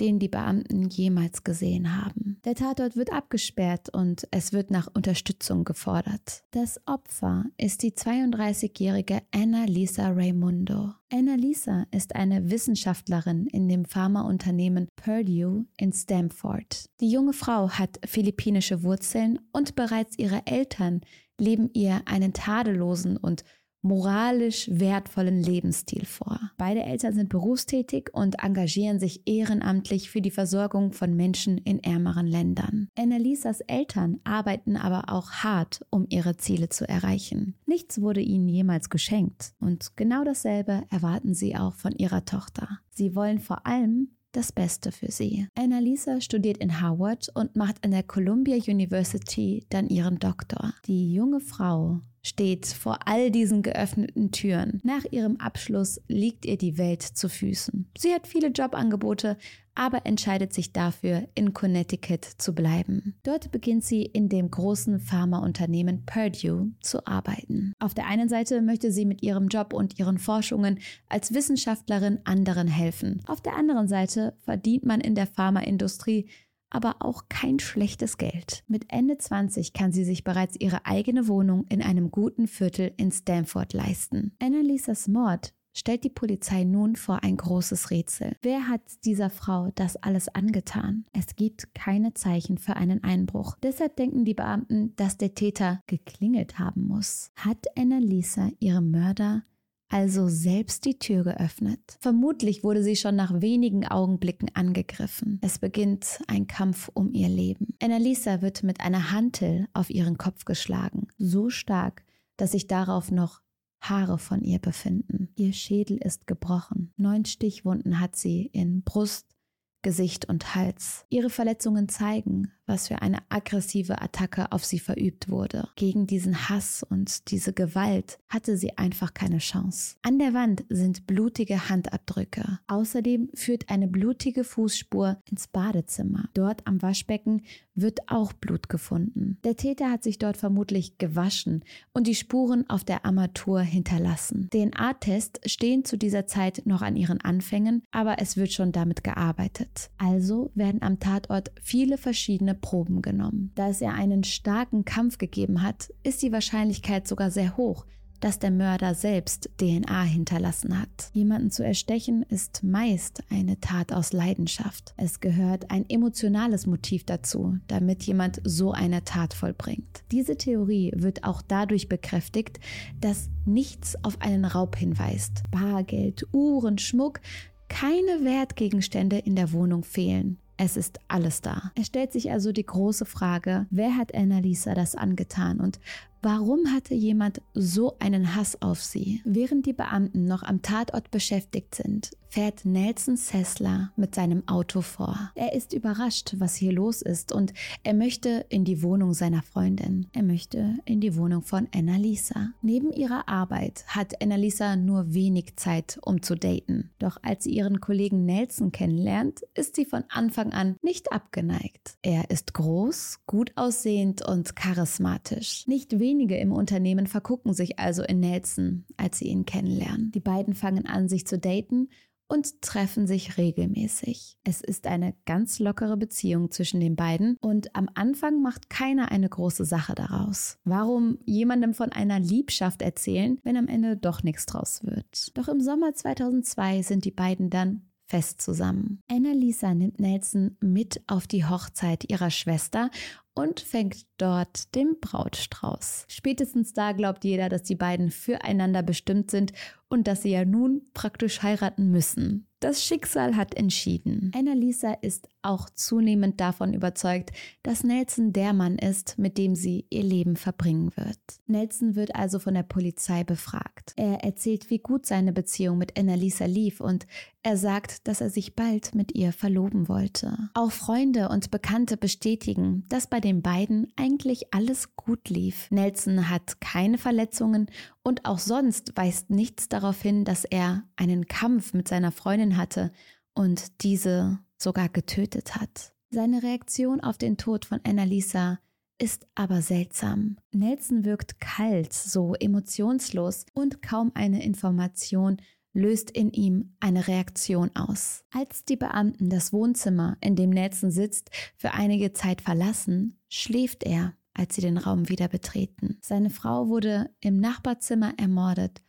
den 0.00 0.18
die 0.18 0.28
Beamten 0.28 0.88
jemals 0.88 1.44
gesehen 1.44 1.96
haben. 1.96 2.40
Der 2.44 2.54
Tatort 2.54 2.96
wird 2.96 3.12
abgesperrt 3.12 3.88
und 3.92 4.26
es 4.30 4.52
wird 4.52 4.70
nach 4.70 4.88
Unterstützung 4.94 5.64
gefordert. 5.64 6.44
Das 6.52 6.80
Opfer 6.86 7.46
ist 7.56 7.82
die 7.82 7.92
32-jährige 7.92 9.20
Anna 9.32 9.64
Lisa 9.64 10.10
Raimundo. 10.10 10.92
Anna 11.10 11.34
Lisa 11.34 11.86
ist 11.90 12.14
eine 12.14 12.50
Wissenschaftlerin 12.50 13.46
in 13.46 13.68
dem 13.68 13.84
Pharmaunternehmen 13.84 14.88
Purdue 14.96 15.66
in 15.76 15.92
Stamford. 15.92 16.86
Die 17.00 17.10
junge 17.10 17.32
Frau 17.32 17.70
hat 17.70 17.98
philippinische 18.04 18.82
Wurzeln 18.82 19.38
und 19.52 19.74
bereits 19.74 20.18
ihre 20.18 20.46
Eltern 20.46 21.00
leben 21.40 21.70
ihr 21.72 22.02
einen 22.04 22.32
tadellosen 22.32 23.16
und 23.16 23.44
moralisch 23.82 24.68
wertvollen 24.72 25.42
Lebensstil 25.42 26.04
vor. 26.04 26.38
Beide 26.56 26.82
Eltern 26.82 27.14
sind 27.14 27.28
berufstätig 27.28 28.10
und 28.12 28.42
engagieren 28.42 28.98
sich 28.98 29.22
ehrenamtlich 29.26 30.10
für 30.10 30.20
die 30.20 30.30
Versorgung 30.30 30.92
von 30.92 31.14
Menschen 31.14 31.58
in 31.58 31.82
ärmeren 31.82 32.26
Ländern. 32.26 32.88
Annalisas 32.98 33.60
Eltern 33.60 34.20
arbeiten 34.24 34.76
aber 34.76 35.12
auch 35.12 35.30
hart, 35.30 35.84
um 35.90 36.06
ihre 36.08 36.36
Ziele 36.36 36.68
zu 36.68 36.88
erreichen. 36.88 37.54
Nichts 37.66 38.00
wurde 38.00 38.20
ihnen 38.20 38.48
jemals 38.48 38.90
geschenkt 38.90 39.52
und 39.60 39.96
genau 39.96 40.24
dasselbe 40.24 40.82
erwarten 40.90 41.34
sie 41.34 41.56
auch 41.56 41.74
von 41.74 41.92
ihrer 41.92 42.24
Tochter. 42.24 42.80
Sie 42.90 43.14
wollen 43.14 43.38
vor 43.38 43.66
allem 43.66 44.10
das 44.32 44.52
Beste 44.52 44.92
für 44.92 45.10
sie. 45.10 45.48
Annalisa 45.54 46.20
studiert 46.20 46.58
in 46.58 46.80
Harvard 46.80 47.28
und 47.34 47.56
macht 47.56 47.84
an 47.84 47.92
der 47.92 48.02
Columbia 48.02 48.56
University 48.56 49.66
dann 49.70 49.88
ihren 49.88 50.18
Doktor. 50.18 50.74
Die 50.86 51.12
junge 51.12 51.40
Frau 51.40 52.00
steht 52.22 52.66
vor 52.66 52.98
all 53.06 53.30
diesen 53.30 53.62
geöffneten 53.62 54.30
Türen. 54.30 54.80
Nach 54.84 55.04
ihrem 55.10 55.36
Abschluss 55.36 56.00
liegt 56.08 56.44
ihr 56.44 56.58
die 56.58 56.78
Welt 56.78 57.02
zu 57.02 57.28
Füßen. 57.28 57.90
Sie 57.96 58.12
hat 58.12 58.26
viele 58.26 58.48
Jobangebote, 58.48 59.36
aber 59.78 60.04
entscheidet 60.06 60.52
sich 60.52 60.72
dafür, 60.72 61.28
in 61.36 61.54
Connecticut 61.54 62.24
zu 62.24 62.52
bleiben. 62.52 63.14
Dort 63.22 63.52
beginnt 63.52 63.84
sie 63.84 64.02
in 64.02 64.28
dem 64.28 64.50
großen 64.50 64.98
Pharmaunternehmen 64.98 66.04
Purdue 66.04 66.72
zu 66.80 67.06
arbeiten. 67.06 67.74
Auf 67.78 67.94
der 67.94 68.08
einen 68.08 68.28
Seite 68.28 68.60
möchte 68.60 68.90
sie 68.90 69.04
mit 69.04 69.22
ihrem 69.22 69.46
Job 69.46 69.72
und 69.72 69.98
ihren 70.00 70.18
Forschungen 70.18 70.80
als 71.08 71.32
Wissenschaftlerin 71.32 72.18
anderen 72.24 72.66
helfen. 72.66 73.22
Auf 73.28 73.40
der 73.40 73.54
anderen 73.54 73.86
Seite 73.86 74.34
verdient 74.44 74.84
man 74.84 75.00
in 75.00 75.14
der 75.14 75.28
Pharmaindustrie 75.28 76.28
aber 76.70 76.96
auch 77.00 77.24
kein 77.28 77.58
schlechtes 77.58 78.18
Geld. 78.18 78.64
Mit 78.68 78.86
Ende 78.88 79.18
20 79.18 79.72
kann 79.72 79.92
sie 79.92 80.04
sich 80.04 80.24
bereits 80.24 80.56
ihre 80.58 80.86
eigene 80.86 81.28
Wohnung 81.28 81.64
in 81.68 81.82
einem 81.82 82.10
guten 82.10 82.46
Viertel 82.46 82.92
in 82.96 83.10
Stanford 83.10 83.72
leisten. 83.72 84.32
Annalisas 84.38 85.08
Mord 85.08 85.54
stellt 85.78 86.04
die 86.04 86.10
Polizei 86.10 86.64
nun 86.64 86.96
vor 86.96 87.22
ein 87.22 87.36
großes 87.36 87.90
Rätsel. 87.90 88.36
Wer 88.42 88.68
hat 88.68 88.80
dieser 89.04 89.30
Frau 89.30 89.70
das 89.74 89.96
alles 89.96 90.28
angetan? 90.28 91.04
Es 91.12 91.36
gibt 91.36 91.74
keine 91.74 92.14
Zeichen 92.14 92.58
für 92.58 92.76
einen 92.76 93.04
Einbruch. 93.04 93.56
Deshalb 93.62 93.96
denken 93.96 94.24
die 94.24 94.34
Beamten, 94.34 94.94
dass 94.96 95.16
der 95.16 95.34
Täter 95.34 95.82
geklingelt 95.86 96.58
haben 96.58 96.86
muss. 96.86 97.30
Hat 97.36 97.66
Annalisa 97.76 98.50
ihrem 98.58 98.90
Mörder 98.90 99.44
also 99.88 100.28
selbst 100.28 100.84
die 100.84 100.98
Tür 100.98 101.24
geöffnet. 101.24 101.96
Vermutlich 102.00 102.62
wurde 102.62 102.82
sie 102.82 102.96
schon 102.96 103.16
nach 103.16 103.40
wenigen 103.40 103.86
Augenblicken 103.86 104.50
angegriffen. 104.54 105.38
Es 105.42 105.58
beginnt 105.58 106.20
ein 106.26 106.46
Kampf 106.46 106.90
um 106.94 107.12
ihr 107.12 107.28
Leben. 107.28 107.74
Annalisa 107.82 108.42
wird 108.42 108.62
mit 108.62 108.80
einer 108.80 109.12
Hantel 109.12 109.66
auf 109.72 109.90
ihren 109.90 110.18
Kopf 110.18 110.44
geschlagen, 110.44 111.08
so 111.16 111.50
stark, 111.50 112.04
dass 112.36 112.52
sich 112.52 112.66
darauf 112.66 113.10
noch 113.10 113.40
Haare 113.80 114.18
von 114.18 114.42
ihr 114.42 114.58
befinden. 114.58 115.28
Ihr 115.36 115.52
Schädel 115.52 115.98
ist 115.98 116.26
gebrochen. 116.26 116.92
Neun 116.96 117.24
Stichwunden 117.24 118.00
hat 118.00 118.16
sie 118.16 118.46
in 118.46 118.82
Brust, 118.82 119.36
Gesicht 119.82 120.28
und 120.28 120.54
Hals. 120.54 121.06
Ihre 121.08 121.30
Verletzungen 121.30 121.88
zeigen, 121.88 122.52
was 122.68 122.88
für 122.88 123.02
eine 123.02 123.18
aggressive 123.28 124.00
Attacke 124.00 124.52
auf 124.52 124.64
sie 124.64 124.78
verübt 124.78 125.28
wurde. 125.28 125.68
Gegen 125.76 126.06
diesen 126.06 126.48
Hass 126.48 126.82
und 126.82 127.30
diese 127.30 127.52
Gewalt 127.52 128.18
hatte 128.28 128.56
sie 128.56 128.76
einfach 128.76 129.14
keine 129.14 129.38
Chance. 129.38 129.96
An 130.02 130.18
der 130.18 130.34
Wand 130.34 130.64
sind 130.68 131.06
blutige 131.06 131.68
Handabdrücke. 131.68 132.60
Außerdem 132.66 133.30
führt 133.34 133.68
eine 133.68 133.88
blutige 133.88 134.44
Fußspur 134.44 135.18
ins 135.30 135.48
Badezimmer. 135.48 136.28
Dort 136.34 136.66
am 136.66 136.82
Waschbecken 136.82 137.42
wird 137.80 138.00
auch 138.08 138.32
Blut 138.32 138.68
gefunden. 138.68 139.38
Der 139.44 139.56
Täter 139.56 139.90
hat 139.90 140.02
sich 140.02 140.18
dort 140.18 140.36
vermutlich 140.36 140.98
gewaschen 140.98 141.64
und 141.92 142.06
die 142.06 142.14
Spuren 142.14 142.68
auf 142.68 142.84
der 142.84 143.04
Armatur 143.04 143.60
hinterlassen. 143.60 144.48
DNA-Tests 144.50 145.50
stehen 145.50 145.84
zu 145.84 145.96
dieser 145.96 146.26
Zeit 146.26 146.62
noch 146.66 146.82
an 146.82 146.96
ihren 146.96 147.20
Anfängen, 147.20 147.82
aber 147.90 148.16
es 148.18 148.36
wird 148.36 148.52
schon 148.52 148.72
damit 148.72 149.04
gearbeitet. 149.04 149.90
Also 149.96 150.50
werden 150.54 150.82
am 150.82 150.98
Tatort 150.98 151.52
viele 151.62 151.98
verschiedene 151.98 152.54
Proben 152.60 153.02
genommen. 153.02 153.52
Da 153.54 153.68
es 153.68 153.80
ja 153.80 153.90
einen 153.90 154.24
starken 154.24 154.84
Kampf 154.84 155.18
gegeben 155.18 155.62
hat, 155.62 155.92
ist 156.02 156.22
die 156.22 156.32
Wahrscheinlichkeit 156.32 157.08
sogar 157.08 157.30
sehr 157.30 157.56
hoch, 157.56 157.86
dass 158.20 158.38
der 158.38 158.50
Mörder 158.50 158.94
selbst 158.94 159.50
DNA 159.58 160.02
hinterlassen 160.02 160.78
hat. 160.78 161.10
Jemanden 161.12 161.50
zu 161.50 161.64
erstechen 161.64 162.24
ist 162.28 162.64
meist 162.64 163.22
eine 163.30 163.60
Tat 163.60 163.92
aus 163.92 164.12
Leidenschaft. 164.12 164.94
Es 164.96 165.20
gehört 165.20 165.70
ein 165.70 165.88
emotionales 165.88 166.66
Motiv 166.66 167.04
dazu, 167.04 167.58
damit 167.68 168.02
jemand 168.02 168.40
so 168.44 168.72
eine 168.72 169.04
Tat 169.04 169.34
vollbringt. 169.34 170.02
Diese 170.10 170.36
Theorie 170.36 170.92
wird 170.96 171.24
auch 171.24 171.42
dadurch 171.42 171.88
bekräftigt, 171.88 172.58
dass 173.00 173.30
nichts 173.44 174.02
auf 174.04 174.20
einen 174.20 174.44
Raub 174.44 174.76
hinweist. 174.76 175.42
Bargeld, 175.50 176.26
Uhren, 176.32 176.78
Schmuck, 176.78 177.20
keine 177.68 178.24
Wertgegenstände 178.24 179.18
in 179.18 179.36
der 179.36 179.52
Wohnung 179.52 179.84
fehlen. 179.84 180.38
Es 180.60 180.76
ist 180.76 180.98
alles 181.06 181.40
da. 181.40 181.70
Es 181.76 181.86
stellt 181.86 182.12
sich 182.12 182.32
also 182.32 182.50
die 182.50 182.66
große 182.66 183.04
Frage, 183.06 183.66
wer 183.70 183.96
hat 183.96 184.12
Annalisa 184.14 184.74
das 184.74 184.94
angetan 184.96 185.60
und 185.60 185.78
Warum 186.20 186.72
hatte 186.72 186.94
jemand 186.94 187.40
so 187.54 187.96
einen 188.00 188.34
Hass 188.34 188.60
auf 188.60 188.82
sie? 188.82 189.22
Während 189.24 189.66
die 189.66 189.72
Beamten 189.72 190.24
noch 190.24 190.42
am 190.42 190.62
Tatort 190.62 191.12
beschäftigt 191.12 191.76
sind, 191.76 192.10
fährt 192.28 192.64
Nelson 192.64 193.16
Sessler 193.16 193.92
mit 193.96 194.14
seinem 194.14 194.46
Auto 194.46 194.82
vor. 194.82 195.30
Er 195.34 195.54
ist 195.54 195.72
überrascht, 195.72 196.34
was 196.38 196.54
hier 196.54 196.72
los 196.72 197.02
ist 197.02 197.32
und 197.32 197.54
er 197.82 197.94
möchte 197.94 198.44
in 198.48 198.64
die 198.64 198.82
Wohnung 198.82 199.14
seiner 199.14 199.42
Freundin. 199.42 200.06
Er 200.12 200.22
möchte 200.22 200.78
in 200.84 201.00
die 201.00 201.16
Wohnung 201.16 201.42
von 201.42 201.68
Annalisa. 201.74 202.50
Neben 202.62 202.92
ihrer 202.92 203.28
Arbeit 203.28 203.84
hat 203.88 204.20
Annalisa 204.22 204.76
nur 204.76 205.14
wenig 205.14 205.56
Zeit, 205.56 205.98
um 206.02 206.22
zu 206.22 206.34
daten. 206.34 206.90
Doch 206.98 207.16
als 207.22 207.44
sie 207.44 207.50
ihren 207.52 207.80
Kollegen 207.80 208.24
Nelson 208.24 208.72
kennenlernt, 208.72 209.40
ist 209.54 209.76
sie 209.76 209.84
von 209.84 210.04
Anfang 210.08 210.52
an 210.52 210.76
nicht 210.82 211.12
abgeneigt. 211.12 211.96
Er 212.02 212.30
ist 212.30 212.54
groß, 212.54 213.20
gut 213.26 213.52
aussehend 213.56 214.26
und 214.26 214.54
charismatisch. 214.54 215.66
Nicht 215.66 215.98
wenige 215.98 216.36
im 216.36 216.52
Unternehmen 216.52 217.06
vergucken 217.06 217.54
sich 217.54 217.78
also 217.78 218.02
in 218.02 218.20
Nelson, 218.20 218.84
als 218.96 219.18
sie 219.18 219.28
ihn 219.28 219.46
kennenlernen. 219.46 220.12
Die 220.12 220.20
beiden 220.20 220.54
fangen 220.54 220.86
an, 220.86 221.08
sich 221.08 221.26
zu 221.26 221.38
daten 221.38 221.88
und 222.28 222.62
treffen 222.62 223.06
sich 223.06 223.38
regelmäßig. 223.38 224.36
Es 224.44 224.60
ist 224.60 224.86
eine 224.86 225.14
ganz 225.26 225.58
lockere 225.58 225.96
Beziehung 225.96 226.50
zwischen 226.50 226.80
den 226.80 226.94
beiden 226.94 227.36
und 227.40 227.74
am 227.74 227.88
Anfang 227.94 228.42
macht 228.42 228.70
keiner 228.70 229.10
eine 229.10 229.28
große 229.28 229.64
Sache 229.64 229.94
daraus. 229.94 230.58
Warum 230.64 231.18
jemandem 231.24 231.74
von 231.74 231.90
einer 231.90 232.20
Liebschaft 232.20 232.82
erzählen, 232.82 233.38
wenn 233.42 233.56
am 233.56 233.68
Ende 233.68 233.96
doch 233.96 234.22
nichts 234.22 234.46
draus 234.46 234.84
wird? 234.84 235.36
Doch 235.36 235.48
im 235.48 235.60
Sommer 235.60 235.94
2002 235.94 236.82
sind 236.82 237.04
die 237.04 237.10
beiden 237.10 237.50
dann 237.50 237.87
fest 238.08 238.40
zusammen. 238.40 239.00
Annalisa 239.10 239.74
nimmt 239.74 240.00
Nelson 240.00 240.56
mit 240.60 241.02
auf 241.06 241.26
die 241.26 241.44
Hochzeit 241.44 242.10
ihrer 242.10 242.30
Schwester 242.30 242.90
und 243.34 243.60
fängt 243.60 244.06
dort 244.16 244.74
den 244.74 244.96
Brautstrauß. 245.00 246.06
Spätestens 246.08 246.72
da 246.72 246.92
glaubt 246.92 247.24
jeder, 247.24 247.48
dass 247.48 247.62
die 247.62 247.76
beiden 247.76 248.10
füreinander 248.10 248.82
bestimmt 248.82 249.30
sind 249.30 249.52
und 249.88 250.08
dass 250.08 250.22
sie 250.22 250.30
ja 250.30 250.44
nun 250.44 250.82
praktisch 250.94 251.42
heiraten 251.42 251.90
müssen. 251.90 252.46
Das 252.60 252.84
Schicksal 252.84 253.36
hat 253.36 253.54
entschieden. 253.54 254.32
Annalisa 254.34 254.92
ist 254.94 255.28
auch 255.42 255.70
zunehmend 255.70 256.40
davon 256.40 256.74
überzeugt, 256.74 257.30
dass 257.62 257.84
Nelson 257.84 258.32
der 258.32 258.52
Mann 258.52 258.76
ist, 258.76 259.18
mit 259.18 259.38
dem 259.38 259.54
sie 259.54 259.86
ihr 259.90 260.02
Leben 260.02 260.36
verbringen 260.36 260.90
wird. 260.96 261.18
Nelson 261.46 261.94
wird 261.94 262.14
also 262.14 262.38
von 262.38 262.54
der 262.54 262.62
Polizei 262.62 263.24
befragt. 263.24 263.92
Er 263.96 264.24
erzählt, 264.24 264.70
wie 264.70 264.78
gut 264.78 265.06
seine 265.06 265.32
Beziehung 265.32 265.78
mit 265.78 265.98
Annalisa 265.98 266.46
lief 266.46 266.80
und 266.80 267.06
er 267.42 267.56
sagt, 267.56 268.08
dass 268.08 268.20
er 268.20 268.30
sich 268.30 268.56
bald 268.56 268.94
mit 268.94 269.14
ihr 269.14 269.32
verloben 269.32 269.88
wollte. 269.88 270.50
Auch 270.54 270.72
Freunde 270.72 271.28
und 271.28 271.50
Bekannte 271.50 271.96
bestätigen, 271.96 272.84
dass 272.88 273.06
bei 273.06 273.20
den 273.20 273.42
beiden 273.42 273.92
eigentlich 273.96 274.52
alles 274.52 274.96
gut 274.96 275.28
lief. 275.28 275.70
Nelson 275.70 276.28
hat 276.28 276.60
keine 276.60 276.98
Verletzungen 276.98 277.70
und 278.02 278.24
auch 278.24 278.38
sonst 278.38 278.96
weist 278.96 279.30
nichts 279.30 279.68
darauf 279.68 280.02
hin, 280.02 280.24
dass 280.24 280.44
er 280.44 280.82
einen 280.96 281.26
Kampf 281.26 281.72
mit 281.74 281.88
seiner 281.88 282.12
Freundin 282.12 282.56
hatte 282.56 282.90
und 283.34 283.82
diese 283.82 284.40
sogar 284.58 284.88
getötet 284.88 285.56
hat. 285.56 285.92
Seine 286.10 286.42
Reaktion 286.42 287.00
auf 287.00 287.18
den 287.18 287.36
Tod 287.36 287.64
von 287.64 287.80
Annalisa 287.84 288.58
ist 288.98 289.26
aber 289.34 289.62
seltsam. 289.62 290.36
Nelson 290.52 291.04
wirkt 291.04 291.40
kalt, 291.40 291.92
so 291.92 292.34
emotionslos 292.34 293.46
und 293.54 293.82
kaum 293.82 294.10
eine 294.14 294.44
Information 294.44 295.38
löst 295.72 296.10
in 296.10 296.32
ihm 296.32 296.74
eine 296.80 297.06
Reaktion 297.06 297.70
aus. 297.76 298.24
Als 298.32 298.64
die 298.64 298.76
Beamten 298.76 299.30
das 299.30 299.52
Wohnzimmer, 299.52 300.16
in 300.20 300.34
dem 300.34 300.50
Nelson 300.50 300.90
sitzt, 300.90 301.30
für 301.56 301.72
einige 301.72 302.12
Zeit 302.12 302.40
verlassen, 302.40 303.18
schläft 303.28 303.84
er, 303.84 304.14
als 304.34 304.54
sie 304.54 304.60
den 304.60 304.78
Raum 304.78 305.08
wieder 305.08 305.28
betreten. 305.28 305.98
Seine 306.00 306.30
Frau 306.30 306.68
wurde 306.68 307.10
im 307.20 307.38
Nachbarzimmer 307.38 308.14
ermordet 308.18 308.82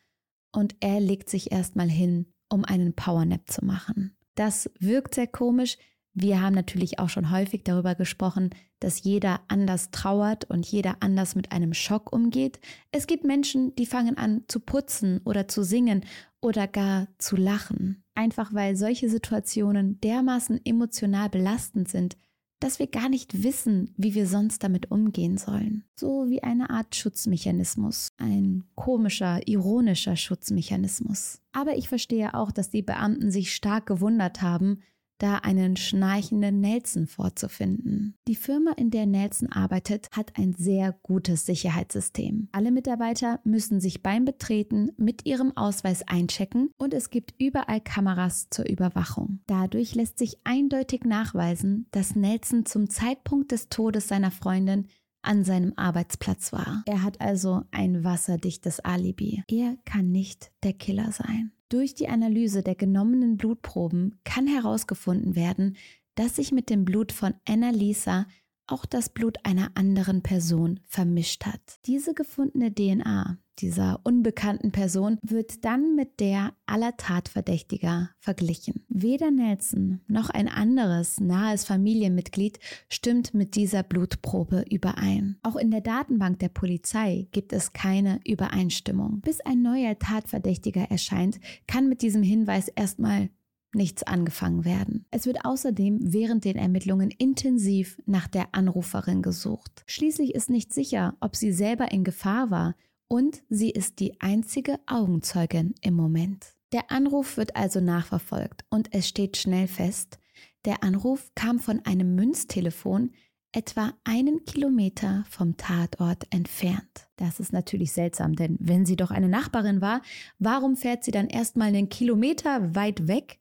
und 0.52 0.76
er 0.80 1.00
legt 1.00 1.30
sich 1.30 1.52
erstmal 1.52 1.90
hin, 1.90 2.34
um 2.50 2.66
einen 2.66 2.96
Powernap 2.96 3.50
zu 3.50 3.64
machen. 3.64 4.16
Das 4.40 4.72
wirkt 4.80 5.16
sehr 5.16 5.28
komisch. 5.28 5.78
Wir 6.14 6.42
haben 6.42 6.56
natürlich 6.56 6.98
auch 6.98 7.10
schon 7.10 7.30
häufig 7.30 7.66
darüber 7.66 7.94
gesprochen, 7.94 8.52
dass 8.80 9.04
jeder 9.04 9.42
anders 9.50 9.92
trauert 9.92 10.46
und 10.46 10.66
jeder 10.66 10.96
anders 11.02 11.36
mit 11.36 11.52
einem 11.52 11.74
Schock 11.74 12.14
umgeht. 12.14 12.62
Es 12.94 13.06
gibt 13.06 13.26
Menschen, 13.26 13.76
die 13.76 13.86
fangen 13.86 14.18
an 14.18 14.46
zu 14.48 14.62
putzen 14.62 15.20
oder 15.26 15.50
zu 15.50 15.62
singen 15.66 16.06
oder 16.40 16.68
gar 16.68 17.10
zu 17.18 17.36
lachen. 17.36 18.06
Einfach 18.16 18.54
weil 18.54 18.78
solche 18.78 19.10
Situationen 19.10 20.00
dermaßen 20.00 20.66
emotional 20.66 21.28
belastend 21.28 21.90
sind, 21.90 22.16
dass 22.60 22.80
wir 22.80 22.88
gar 22.88 23.10
nicht 23.10 23.44
wissen, 23.44 23.94
wie 23.98 24.14
wir 24.14 24.28
sonst 24.28 24.64
damit 24.64 24.92
umgehen 24.92 25.38
sollen. 25.38 25.86
So 25.96 26.30
wie 26.30 26.44
eine 26.44 26.70
Art 26.70 26.96
Schutzmechanismus, 26.96 28.12
ein 28.18 28.64
komischer, 28.76 29.48
ironischer 29.48 30.16
Schutzmechanismus. 30.16 31.42
Aber 31.54 31.78
ich 31.78 31.88
verstehe 31.88 32.34
auch, 32.34 32.52
dass 32.52 32.70
die 32.70 32.82
Beamten 32.82 33.32
sich 33.32 33.56
stark 33.56 33.86
gewundert 33.86 34.42
haben, 34.42 34.82
da 35.20 35.36
einen 35.36 35.76
schnarchenden 35.76 36.60
Nelson 36.60 37.06
vorzufinden. 37.06 38.16
Die 38.28 38.36
Firma, 38.36 38.72
in 38.72 38.90
der 38.90 39.06
Nelson 39.06 39.52
arbeitet, 39.52 40.10
hat 40.12 40.38
ein 40.38 40.54
sehr 40.54 40.94
gutes 41.04 41.46
Sicherheitssystem. 41.46 42.50
Alle 42.52 42.72
Mitarbeiter 42.72 43.40
müssen 43.44 43.80
sich 43.80 44.02
beim 44.02 44.26
Betreten 44.26 44.92
mit 44.98 45.26
ihrem 45.26 45.56
Ausweis 45.56 46.02
einchecken 46.08 46.72
und 46.78 46.94
es 46.94 47.10
gibt 47.10 47.36
überall 47.38 47.82
Kameras 47.82 48.50
zur 48.50 48.68
Überwachung. 48.68 49.42
Dadurch 49.46 49.94
lässt 49.94 50.18
sich 50.18 50.40
eindeutig 50.44 51.04
nachweisen, 51.04 51.86
dass 51.92 52.16
Nelson 52.16 52.66
zum 52.66 52.90
Zeitpunkt 52.90 53.52
des 53.52 53.70
Todes 53.70 54.08
seiner 54.08 54.32
Freundin 54.32 54.88
an 55.22 55.44
seinem 55.44 55.74
Arbeitsplatz 55.76 56.54
war. 56.54 56.84
Er 56.86 57.04
hat 57.04 57.20
also 57.22 57.64
ein 57.72 58.04
wasserdichtes 58.04 58.80
Alibi. 58.80 59.44
Er 59.50 59.76
kann 59.86 60.12
nicht 60.12 60.52
der 60.64 60.74
Killer 60.74 61.12
sein. 61.12 61.52
Durch 61.70 61.94
die 61.94 62.10
Analyse 62.10 62.64
der 62.64 62.76
genommenen 62.76 63.38
Blutproben 63.38 64.20
kann 64.24 64.48
herausgefunden 64.48 65.36
werden, 65.36 65.78
dass 66.16 66.36
sich 66.36 66.52
mit 66.52 66.70
dem 66.72 66.84
Blut 66.84 67.12
von 67.12 67.36
Annalisa 67.48 68.26
auch 68.72 68.86
das 68.86 69.10
Blut 69.10 69.38
einer 69.44 69.72
anderen 69.76 70.22
Person 70.22 70.80
vermischt 70.86 71.46
hat. 71.46 71.80
Diese 71.86 72.14
gefundene 72.14 72.74
DNA 72.74 73.38
dieser 73.60 74.00
unbekannten 74.04 74.72
Person 74.72 75.18
wird 75.22 75.66
dann 75.66 75.96
mit 75.96 76.20
der 76.20 76.54
aller 76.66 76.96
Tatverdächtiger 76.96 78.10
verglichen. 78.20 78.86
Weder 78.88 79.32
Nelson 79.32 80.00
noch 80.08 80.30
ein 80.30 80.48
anderes 80.48 81.20
nahes 81.20 81.66
Familienmitglied 81.66 82.60
stimmt 82.88 83.34
mit 83.34 83.56
dieser 83.56 83.84
Blutprobe 83.84 84.64
überein. 84.70 85.38
Auch 85.44 85.58
in 85.58 85.72
der 85.72 85.82
Datenbank 85.82 86.40
der 86.40 86.50
Polizei 86.50 87.28
gibt 87.32 87.52
es 87.54 87.74
keine 87.74 88.22
Übereinstimmung. 88.26 89.22
Bis 89.22 89.42
ein 89.42 89.62
neuer 89.62 90.00
Tatverdächtiger 90.00 90.84
erscheint, 90.90 91.40
kann 91.68 91.90
mit 91.90 92.02
diesem 92.02 92.24
Hinweis 92.24 92.70
erstmal 92.70 93.30
nichts 93.74 94.04
angefangen 94.04 94.66
werden. 94.66 95.06
Es 95.12 95.26
wird 95.26 95.46
außerdem 95.46 96.00
während 96.02 96.46
den 96.46 96.56
Ermittlungen 96.56 97.12
intensiv 97.12 98.02
nach 98.06 98.28
der 98.28 98.50
Anruferin 98.54 99.22
gesucht. 99.22 99.84
Schließlich 99.86 100.34
ist 100.34 100.50
nicht 100.50 100.74
sicher, 100.74 101.16
ob 101.20 101.36
sie 101.36 101.52
selber 101.52 101.92
in 101.92 102.04
Gefahr 102.04 102.52
war 102.52 102.76
und 103.08 103.44
sie 103.50 103.70
ist 103.70 104.00
die 104.00 104.20
einzige 104.22 104.80
Augenzeugin 104.88 105.76
im 105.82 105.94
Moment. 105.94 106.54
Der 106.72 106.92
Anruf 106.92 107.38
wird 107.38 107.56
also 107.56 107.80
nachverfolgt 107.80 108.66
und 108.70 108.94
es 108.94 109.08
steht 109.08 109.38
schnell 109.38 109.68
fest, 109.68 110.20
der 110.66 110.84
Anruf 110.84 111.32
kam 111.36 111.60
von 111.60 111.86
einem 111.86 112.16
Münztelefon 112.16 113.12
etwa 113.52 113.94
einen 114.04 114.46
Kilometer 114.46 115.26
vom 115.30 115.58
Tatort 115.58 116.28
entfernt. 116.30 117.08
Das 117.16 117.40
ist 117.40 117.52
natürlich 117.52 117.92
seltsam, 117.94 118.36
denn 118.36 118.58
wenn 118.60 118.86
sie 118.86 118.96
doch 118.96 119.10
eine 119.10 119.30
Nachbarin 119.30 119.82
war, 119.82 120.02
warum 120.38 120.76
fährt 120.76 121.04
sie 121.04 121.12
dann 121.12 121.28
erstmal 121.28 121.70
einen 121.70 121.90
Kilometer 121.90 122.76
weit 122.76 123.08
weg 123.08 123.40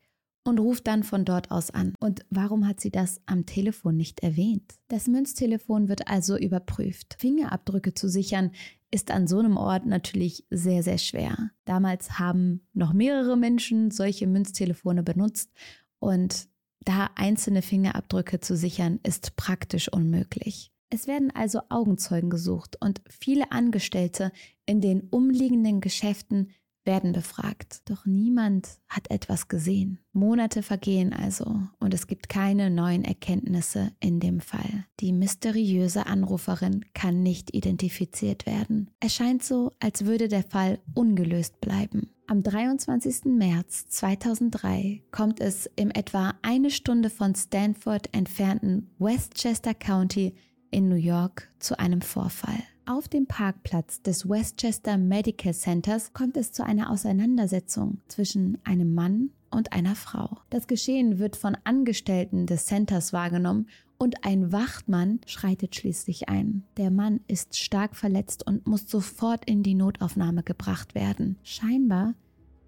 und 0.49 0.59
ruft 0.59 0.87
dann 0.87 1.03
von 1.03 1.25
dort 1.25 1.51
aus 1.51 1.71
an. 1.71 1.95
Und 2.01 2.25
warum 2.31 2.67
hat 2.67 2.81
sie 2.81 2.91
das 2.91 3.21
am 3.27 3.47
Telefon 3.47 3.97
nicht 3.97 4.21
erwähnt? 4.21 4.75
Das 4.89 5.07
Münztelefon 5.07 5.89
wird 5.89 6.09
also 6.09 6.37
überprüft. 6.37 7.17
Fingerabdrücke 7.19 7.95
zu 7.95 8.09
sichern 8.09 8.53
ist 8.91 9.11
an 9.11 9.27
so 9.27 9.39
einem 9.39 9.57
Ort 9.57 9.87
natürlich 9.87 10.47
sehr, 10.51 10.83
sehr 10.83 10.99
schwer. 10.99 11.51
Damals 11.67 12.19
haben 12.19 12.67
noch 12.73 12.95
mehrere 12.95 13.37
Menschen 13.37 13.91
solche 13.91 14.27
Münztelefone 14.27 15.03
benutzt 15.03 15.53
und 15.99 16.49
da 16.81 17.11
einzelne 17.17 17.61
Fingerabdrücke 17.61 18.41
zu 18.41 18.57
sichern, 18.57 18.99
ist 19.03 19.37
praktisch 19.37 19.93
unmöglich. 19.93 20.73
Es 20.91 21.07
werden 21.07 21.31
also 21.35 21.61
Augenzeugen 21.69 22.31
gesucht 22.31 22.79
und 22.81 23.03
viele 23.11 23.53
Angestellte 23.53 24.33
in 24.65 24.81
den 24.81 25.03
umliegenden 25.11 25.83
Geschäften 25.83 26.51
werden 26.89 27.13
befragt. 27.13 27.83
Doch 27.85 28.07
niemand 28.07 28.81
hat 28.89 29.11
etwas 29.13 29.47
gesehen. 29.47 29.99
Monate 30.13 30.63
vergehen 30.63 31.13
also 31.13 31.61
und 31.79 31.95
es 31.95 32.09
gibt 32.09 32.29
keine 32.29 32.71
neuen 32.71 33.05
Erkenntnisse 33.05 33.93
in 34.01 34.19
dem 34.19 34.41
Fall. 34.41 34.87
Die 34.99 35.13
mysteriöse 35.13 36.07
Anruferin 36.07 36.85
kann 36.95 37.23
nicht 37.23 37.55
identifiziert 37.55 38.47
werden. 38.47 38.91
Es 38.99 39.15
scheint 39.15 39.45
so, 39.45 39.71
als 39.79 40.07
würde 40.07 40.27
der 40.27 40.43
Fall 40.43 40.81
ungelöst 40.95 41.61
bleiben. 41.61 42.11
Am 42.27 42.43
23. 42.43 43.27
März 43.27 43.89
2003 43.89 45.03
kommt 45.11 45.41
es 45.41 45.71
im 45.77 45.91
etwa 45.91 46.35
eine 46.43 46.71
Stunde 46.71 47.11
von 47.11 47.35
Stanford 47.35 48.15
entfernten 48.15 48.91
Westchester 48.99 49.75
County 49.75 50.35
in 50.71 50.89
New 50.89 50.97
York 50.97 51.49
zu 51.59 51.79
einem 51.79 52.01
Vorfall. 52.01 52.63
Auf 52.89 53.07
dem 53.07 53.27
Parkplatz 53.27 54.01
des 54.01 54.27
Westchester 54.27 54.97
Medical 54.97 55.53
Centers 55.53 56.15
kommt 56.15 56.39
es 56.39 56.53
zu 56.53 56.65
einer 56.65 56.91
Auseinandersetzung 56.91 57.99
zwischen 58.09 58.57
einem 58.65 58.95
Mann 58.95 59.29
und 59.51 59.75
einer 59.75 59.95
Frau. 59.95 60.39
Das 60.49 60.67
Geschehen 60.67 61.19
wird 61.19 61.37
von 61.37 61.55
Angestellten 61.65 62.47
des 62.47 62.65
Centers 62.65 63.13
wahrgenommen 63.13 63.69
und 63.99 64.25
ein 64.25 64.53
Wachtmann 64.53 65.21
schreitet 65.27 65.77
schließlich 65.77 66.31
ein. 66.31 66.65
Der 66.79 66.91
Mann 66.91 67.21
ist 67.29 67.59
stark 67.59 67.95
verletzt 67.95 68.47
und 68.47 68.67
muss 68.67 68.89
sofort 68.89 69.45
in 69.45 69.63
die 69.63 69.75
Notaufnahme 69.75 70.43
gebracht 70.43 70.95
werden. 70.95 71.37
Scheinbar 71.43 72.15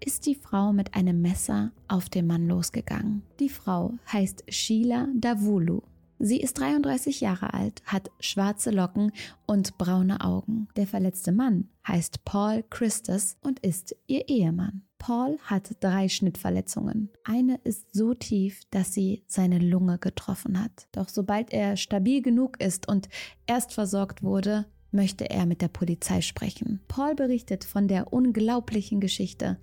ist 0.05 0.27
die 0.27 0.35
Frau 0.35 0.71
mit 0.71 0.93
einem 0.93 1.23
Messer 1.23 1.71
auf 1.87 2.09
den 2.09 2.27
Mann 2.27 2.47
losgegangen. 2.47 3.23
Die 3.39 3.49
Frau 3.49 3.95
heißt 4.13 4.43
Sheila 4.49 5.07
Davulu 5.15 5.81
Sie 6.23 6.39
ist 6.39 6.59
33 6.59 7.19
Jahre 7.19 7.55
alt, 7.55 7.81
hat 7.83 8.11
schwarze 8.19 8.69
Locken 8.69 9.11
und 9.47 9.79
braune 9.79 10.21
Augen. 10.21 10.67
Der 10.75 10.85
verletzte 10.85 11.31
Mann 11.31 11.69
heißt 11.87 12.23
Paul 12.25 12.63
Christus 12.69 13.37
und 13.41 13.59
ist 13.61 13.95
ihr 14.05 14.29
Ehemann. 14.29 14.83
Paul 14.99 15.39
hat 15.43 15.75
drei 15.79 16.09
Schnittverletzungen. 16.09 17.09
Eine 17.23 17.59
ist 17.63 17.95
so 17.95 18.13
tief, 18.13 18.61
dass 18.69 18.93
sie 18.93 19.23
seine 19.25 19.57
Lunge 19.57 19.97
getroffen 19.97 20.63
hat. 20.63 20.87
Doch 20.91 21.09
sobald 21.09 21.51
er 21.51 21.75
stabil 21.75 22.21
genug 22.21 22.61
ist 22.61 22.87
und 22.87 23.09
erst 23.47 23.73
versorgt 23.73 24.21
wurde, 24.21 24.67
möchte 24.91 25.27
er 25.27 25.47
mit 25.47 25.63
der 25.63 25.69
Polizei 25.69 26.21
sprechen. 26.21 26.81
Paul 26.87 27.15
berichtet 27.15 27.63
von 27.63 27.87
der 27.87 28.13
unglaublichen 28.13 28.99
Geschichte, 28.99 29.57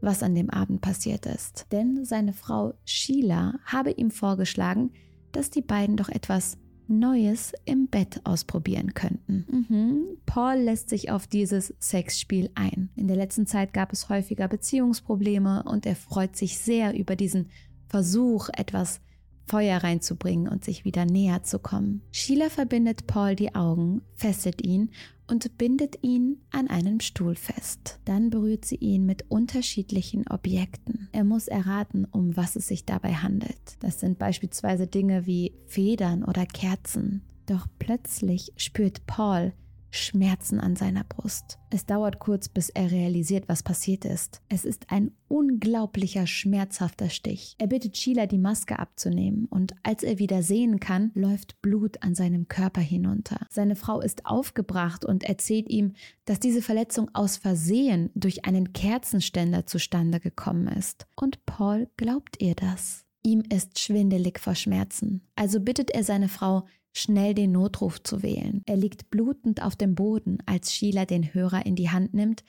was 0.00 0.22
an 0.22 0.34
dem 0.34 0.48
Abend 0.48 0.80
passiert 0.80 1.26
ist. 1.26 1.66
Denn 1.70 2.06
seine 2.06 2.32
Frau 2.32 2.72
Sheila 2.86 3.58
habe 3.66 3.90
ihm 3.90 4.10
vorgeschlagen, 4.10 4.90
dass 5.32 5.50
die 5.50 5.62
beiden 5.62 5.96
doch 5.96 6.08
etwas 6.08 6.58
Neues 6.88 7.52
im 7.66 7.88
Bett 7.88 8.20
ausprobieren 8.24 8.94
könnten. 8.94 9.46
Mhm. 9.50 10.04
Paul 10.24 10.54
lässt 10.56 10.88
sich 10.88 11.10
auf 11.10 11.26
dieses 11.26 11.74
Sexspiel 11.78 12.50
ein. 12.54 12.88
In 12.96 13.08
der 13.08 13.16
letzten 13.16 13.46
Zeit 13.46 13.74
gab 13.74 13.92
es 13.92 14.08
häufiger 14.08 14.48
Beziehungsprobleme 14.48 15.64
und 15.64 15.84
er 15.84 15.96
freut 15.96 16.34
sich 16.34 16.58
sehr 16.58 16.98
über 16.98 17.14
diesen 17.14 17.50
Versuch, 17.88 18.48
etwas 18.56 19.00
Feuer 19.48 19.82
reinzubringen 19.82 20.48
und 20.48 20.64
sich 20.64 20.84
wieder 20.84 21.04
näher 21.04 21.42
zu 21.42 21.58
kommen. 21.58 22.02
Sheila 22.12 22.50
verbindet 22.50 23.06
Paul 23.06 23.34
die 23.34 23.54
Augen, 23.54 24.02
fesselt 24.14 24.64
ihn 24.64 24.90
und 25.26 25.58
bindet 25.58 26.02
ihn 26.02 26.38
an 26.50 26.68
einem 26.68 27.00
Stuhl 27.00 27.34
fest. 27.34 28.00
Dann 28.04 28.30
berührt 28.30 28.64
sie 28.64 28.76
ihn 28.76 29.06
mit 29.06 29.30
unterschiedlichen 29.30 30.26
Objekten. 30.28 31.08
Er 31.12 31.24
muss 31.24 31.48
erraten, 31.48 32.06
um 32.10 32.36
was 32.36 32.56
es 32.56 32.66
sich 32.66 32.84
dabei 32.84 33.14
handelt. 33.14 33.76
Das 33.80 34.00
sind 34.00 34.18
beispielsweise 34.18 34.86
Dinge 34.86 35.26
wie 35.26 35.52
Federn 35.66 36.24
oder 36.24 36.46
Kerzen. 36.46 37.22
Doch 37.46 37.66
plötzlich 37.78 38.52
spürt 38.56 39.06
Paul, 39.06 39.52
Schmerzen 39.90 40.60
an 40.60 40.76
seiner 40.76 41.04
Brust. 41.04 41.58
Es 41.70 41.86
dauert 41.86 42.18
kurz, 42.18 42.48
bis 42.48 42.68
er 42.70 42.90
realisiert, 42.90 43.48
was 43.48 43.62
passiert 43.62 44.04
ist. 44.04 44.40
Es 44.48 44.64
ist 44.64 44.86
ein 44.90 45.12
unglaublicher, 45.28 46.26
schmerzhafter 46.26 47.10
Stich. 47.10 47.54
Er 47.58 47.66
bittet 47.66 47.96
Sheila, 47.96 48.26
die 48.26 48.38
Maske 48.38 48.78
abzunehmen, 48.78 49.46
und 49.46 49.74
als 49.82 50.02
er 50.02 50.18
wieder 50.18 50.42
sehen 50.42 50.80
kann, 50.80 51.10
läuft 51.14 51.60
Blut 51.62 52.02
an 52.02 52.14
seinem 52.14 52.48
Körper 52.48 52.80
hinunter. 52.80 53.46
Seine 53.50 53.76
Frau 53.76 54.00
ist 54.00 54.26
aufgebracht 54.26 55.04
und 55.04 55.24
erzählt 55.24 55.68
ihm, 55.68 55.94
dass 56.24 56.40
diese 56.40 56.62
Verletzung 56.62 57.10
aus 57.14 57.36
Versehen 57.36 58.10
durch 58.14 58.44
einen 58.44 58.72
Kerzenständer 58.72 59.66
zustande 59.66 60.20
gekommen 60.20 60.68
ist. 60.68 61.06
Und 61.16 61.44
Paul 61.46 61.88
glaubt 61.96 62.40
ihr 62.40 62.54
das. 62.54 63.04
Ihm 63.22 63.42
ist 63.52 63.78
schwindelig 63.78 64.38
vor 64.38 64.54
Schmerzen. 64.54 65.20
Also 65.34 65.60
bittet 65.60 65.90
er 65.90 66.04
seine 66.04 66.28
Frau, 66.28 66.66
schnell 66.92 67.34
den 67.34 67.52
Notruf 67.52 68.02
zu 68.02 68.22
wählen. 68.22 68.62
Er 68.66 68.76
liegt 68.76 69.10
blutend 69.10 69.62
auf 69.62 69.76
dem 69.76 69.94
Boden, 69.94 70.38
als 70.46 70.72
Sheila 70.72 71.04
den 71.04 71.34
Hörer 71.34 71.64
in 71.66 71.76
die 71.76 71.90
Hand 71.90 72.14
nimmt, 72.14 72.44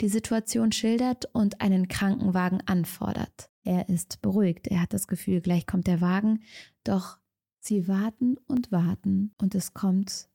die 0.00 0.08
Situation 0.08 0.72
schildert 0.72 1.26
und 1.32 1.60
einen 1.60 1.88
Krankenwagen 1.88 2.62
anfordert. 2.66 3.50
Er 3.62 3.88
ist 3.88 4.22
beruhigt, 4.22 4.68
er 4.68 4.82
hat 4.82 4.92
das 4.94 5.06
Gefühl, 5.06 5.40
gleich 5.40 5.66
kommt 5.66 5.86
der 5.86 6.00
Wagen, 6.00 6.40
doch 6.84 7.18
sie 7.60 7.88
warten 7.88 8.36
und 8.46 8.72
warten 8.72 9.34
und 9.38 9.54
es 9.54 9.74
kommt 9.74 10.28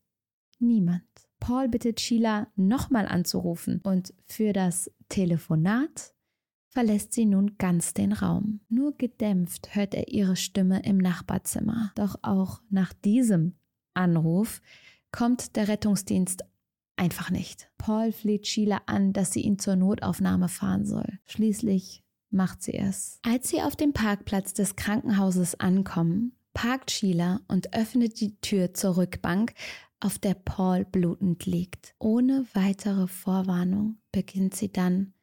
niemand. 0.59 1.03
Paul 1.39 1.67
bittet 1.67 1.99
Sheila 1.99 2.47
nochmal 2.55 3.07
anzurufen 3.07 3.81
und 3.83 4.13
für 4.25 4.53
das 4.53 4.91
Telefonat 5.09 6.14
verlässt 6.75 7.13
sie 7.13 7.25
nun 7.25 7.57
ganz 7.57 7.93
den 7.93 8.11
Raum. 8.11 8.59
Nur 8.67 8.97
gedämpft 8.97 9.75
hört 9.75 9.93
er 9.93 10.09
ihre 10.09 10.35
Stimme 10.35 10.83
im 10.83 10.97
Nachbarzimmer. 10.97 11.93
Doch 11.95 12.17
auch 12.21 12.61
nach 12.69 12.91
diesem 12.91 13.55
Anruf 13.93 14.61
kommt 15.09 15.55
der 15.55 15.69
Rettungsdienst 15.69 16.43
einfach 16.97 17.29
nicht. 17.29 17.71
Paul 17.77 18.11
fleht 18.11 18.45
Sheila 18.45 18.81
an, 18.87 19.13
dass 19.13 19.31
sie 19.31 19.39
ihn 19.39 19.57
zur 19.57 19.77
Notaufnahme 19.77 20.49
fahren 20.49 20.85
soll. 20.85 21.07
Schließlich 21.23 22.03
macht 22.29 22.61
sie 22.61 22.73
es. 22.73 23.19
Als 23.23 23.47
sie 23.47 23.61
auf 23.61 23.77
dem 23.77 23.93
Parkplatz 23.93 24.53
des 24.53 24.75
Krankenhauses 24.75 25.57
ankommen, 25.57 26.33
parkt 26.53 26.91
Sheila 26.91 27.39
und 27.47 27.73
öffnet 27.73 28.19
die 28.19 28.35
Tür 28.41 28.73
zur 28.73 28.97
Rückbank, 28.97 29.53
auf 30.01 30.19
der 30.19 30.33
Paul 30.33 30.83
blutend 30.83 31.45
liegt. 31.45 31.95
Ohne 31.99 32.45
weitere 32.53 33.07
Vorwarnung 33.07 33.97
beginnt 34.11 34.55
sie 34.55 34.73
dann 34.73 35.13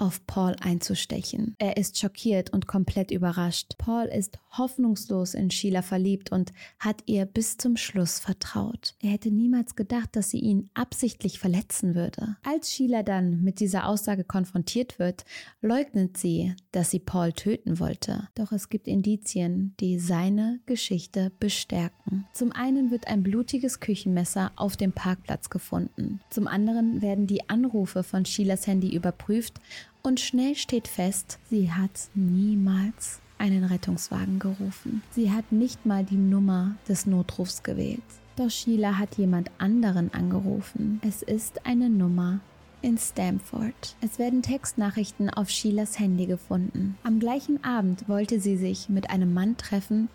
auf 0.00 0.26
Paul 0.26 0.56
einzustechen. 0.60 1.54
Er 1.58 1.76
ist 1.76 1.98
schockiert 1.98 2.50
und 2.50 2.66
komplett 2.66 3.10
überrascht. 3.10 3.76
Paul 3.76 4.06
ist 4.06 4.38
hoffnungslos 4.56 5.34
in 5.34 5.50
Sheila 5.50 5.82
verliebt 5.82 6.32
und 6.32 6.52
hat 6.78 7.02
ihr 7.06 7.26
bis 7.26 7.58
zum 7.58 7.76
Schluss 7.76 8.18
vertraut. 8.18 8.94
Er 9.00 9.10
hätte 9.10 9.30
niemals 9.30 9.76
gedacht, 9.76 10.16
dass 10.16 10.30
sie 10.30 10.40
ihn 10.40 10.70
absichtlich 10.74 11.38
verletzen 11.38 11.94
würde. 11.94 12.36
Als 12.42 12.72
Sheila 12.72 13.02
dann 13.02 13.42
mit 13.42 13.60
dieser 13.60 13.86
Aussage 13.86 14.24
konfrontiert 14.24 14.98
wird, 14.98 15.24
leugnet 15.60 16.16
sie, 16.16 16.54
dass 16.72 16.90
sie 16.90 16.98
Paul 16.98 17.32
töten 17.32 17.78
wollte. 17.78 18.28
Doch 18.34 18.52
es 18.52 18.70
gibt 18.70 18.88
Indizien, 18.88 19.74
die 19.80 19.98
seine 19.98 20.60
Geschichte 20.64 21.30
bestärken. 21.38 22.26
Zum 22.32 22.52
einen 22.52 22.90
wird 22.90 23.06
ein 23.06 23.22
blutiges 23.22 23.80
Küchenmesser 23.80 24.52
auf 24.56 24.78
dem 24.78 24.92
Parkplatz 24.92 25.50
gefunden. 25.50 26.20
Zum 26.30 26.48
anderen 26.48 27.02
werden 27.02 27.26
die 27.26 27.50
Anrufe 27.50 28.02
von 28.02 28.24
Sheilas 28.24 28.66
Handy 28.66 28.94
überprüft 28.94 29.60
und 30.02 30.20
schnell 30.20 30.54
steht 30.54 30.88
fest, 30.88 31.38
sie 31.48 31.72
hat 31.72 32.08
niemals 32.14 33.20
einen 33.38 33.64
Rettungswagen 33.64 34.38
gerufen. 34.38 35.02
Sie 35.12 35.30
hat 35.30 35.50
nicht 35.50 35.86
mal 35.86 36.04
die 36.04 36.16
Nummer 36.16 36.76
des 36.88 37.06
Notrufs 37.06 37.62
gewählt. 37.62 38.02
Doch 38.36 38.50
Sheila 38.50 38.98
hat 38.98 39.16
jemand 39.16 39.50
anderen 39.58 40.12
angerufen. 40.12 41.00
Es 41.06 41.22
ist 41.22 41.66
eine 41.66 41.90
Nummer 41.90 42.40
in 42.82 42.96
Stamford. 42.96 43.96
Es 44.00 44.18
werden 44.18 44.42
Textnachrichten 44.42 45.30
auf 45.30 45.50
Sheilas 45.50 45.98
Handy 45.98 46.26
gefunden. 46.26 46.96
Am 47.02 47.18
gleichen 47.18 47.62
Abend 47.64 48.08
wollte 48.08 48.40
sie 48.40 48.56
sich 48.56 48.88
mit 48.88 49.10
einem 49.10 49.34
Mann 49.34 49.56
treffen 49.56 50.08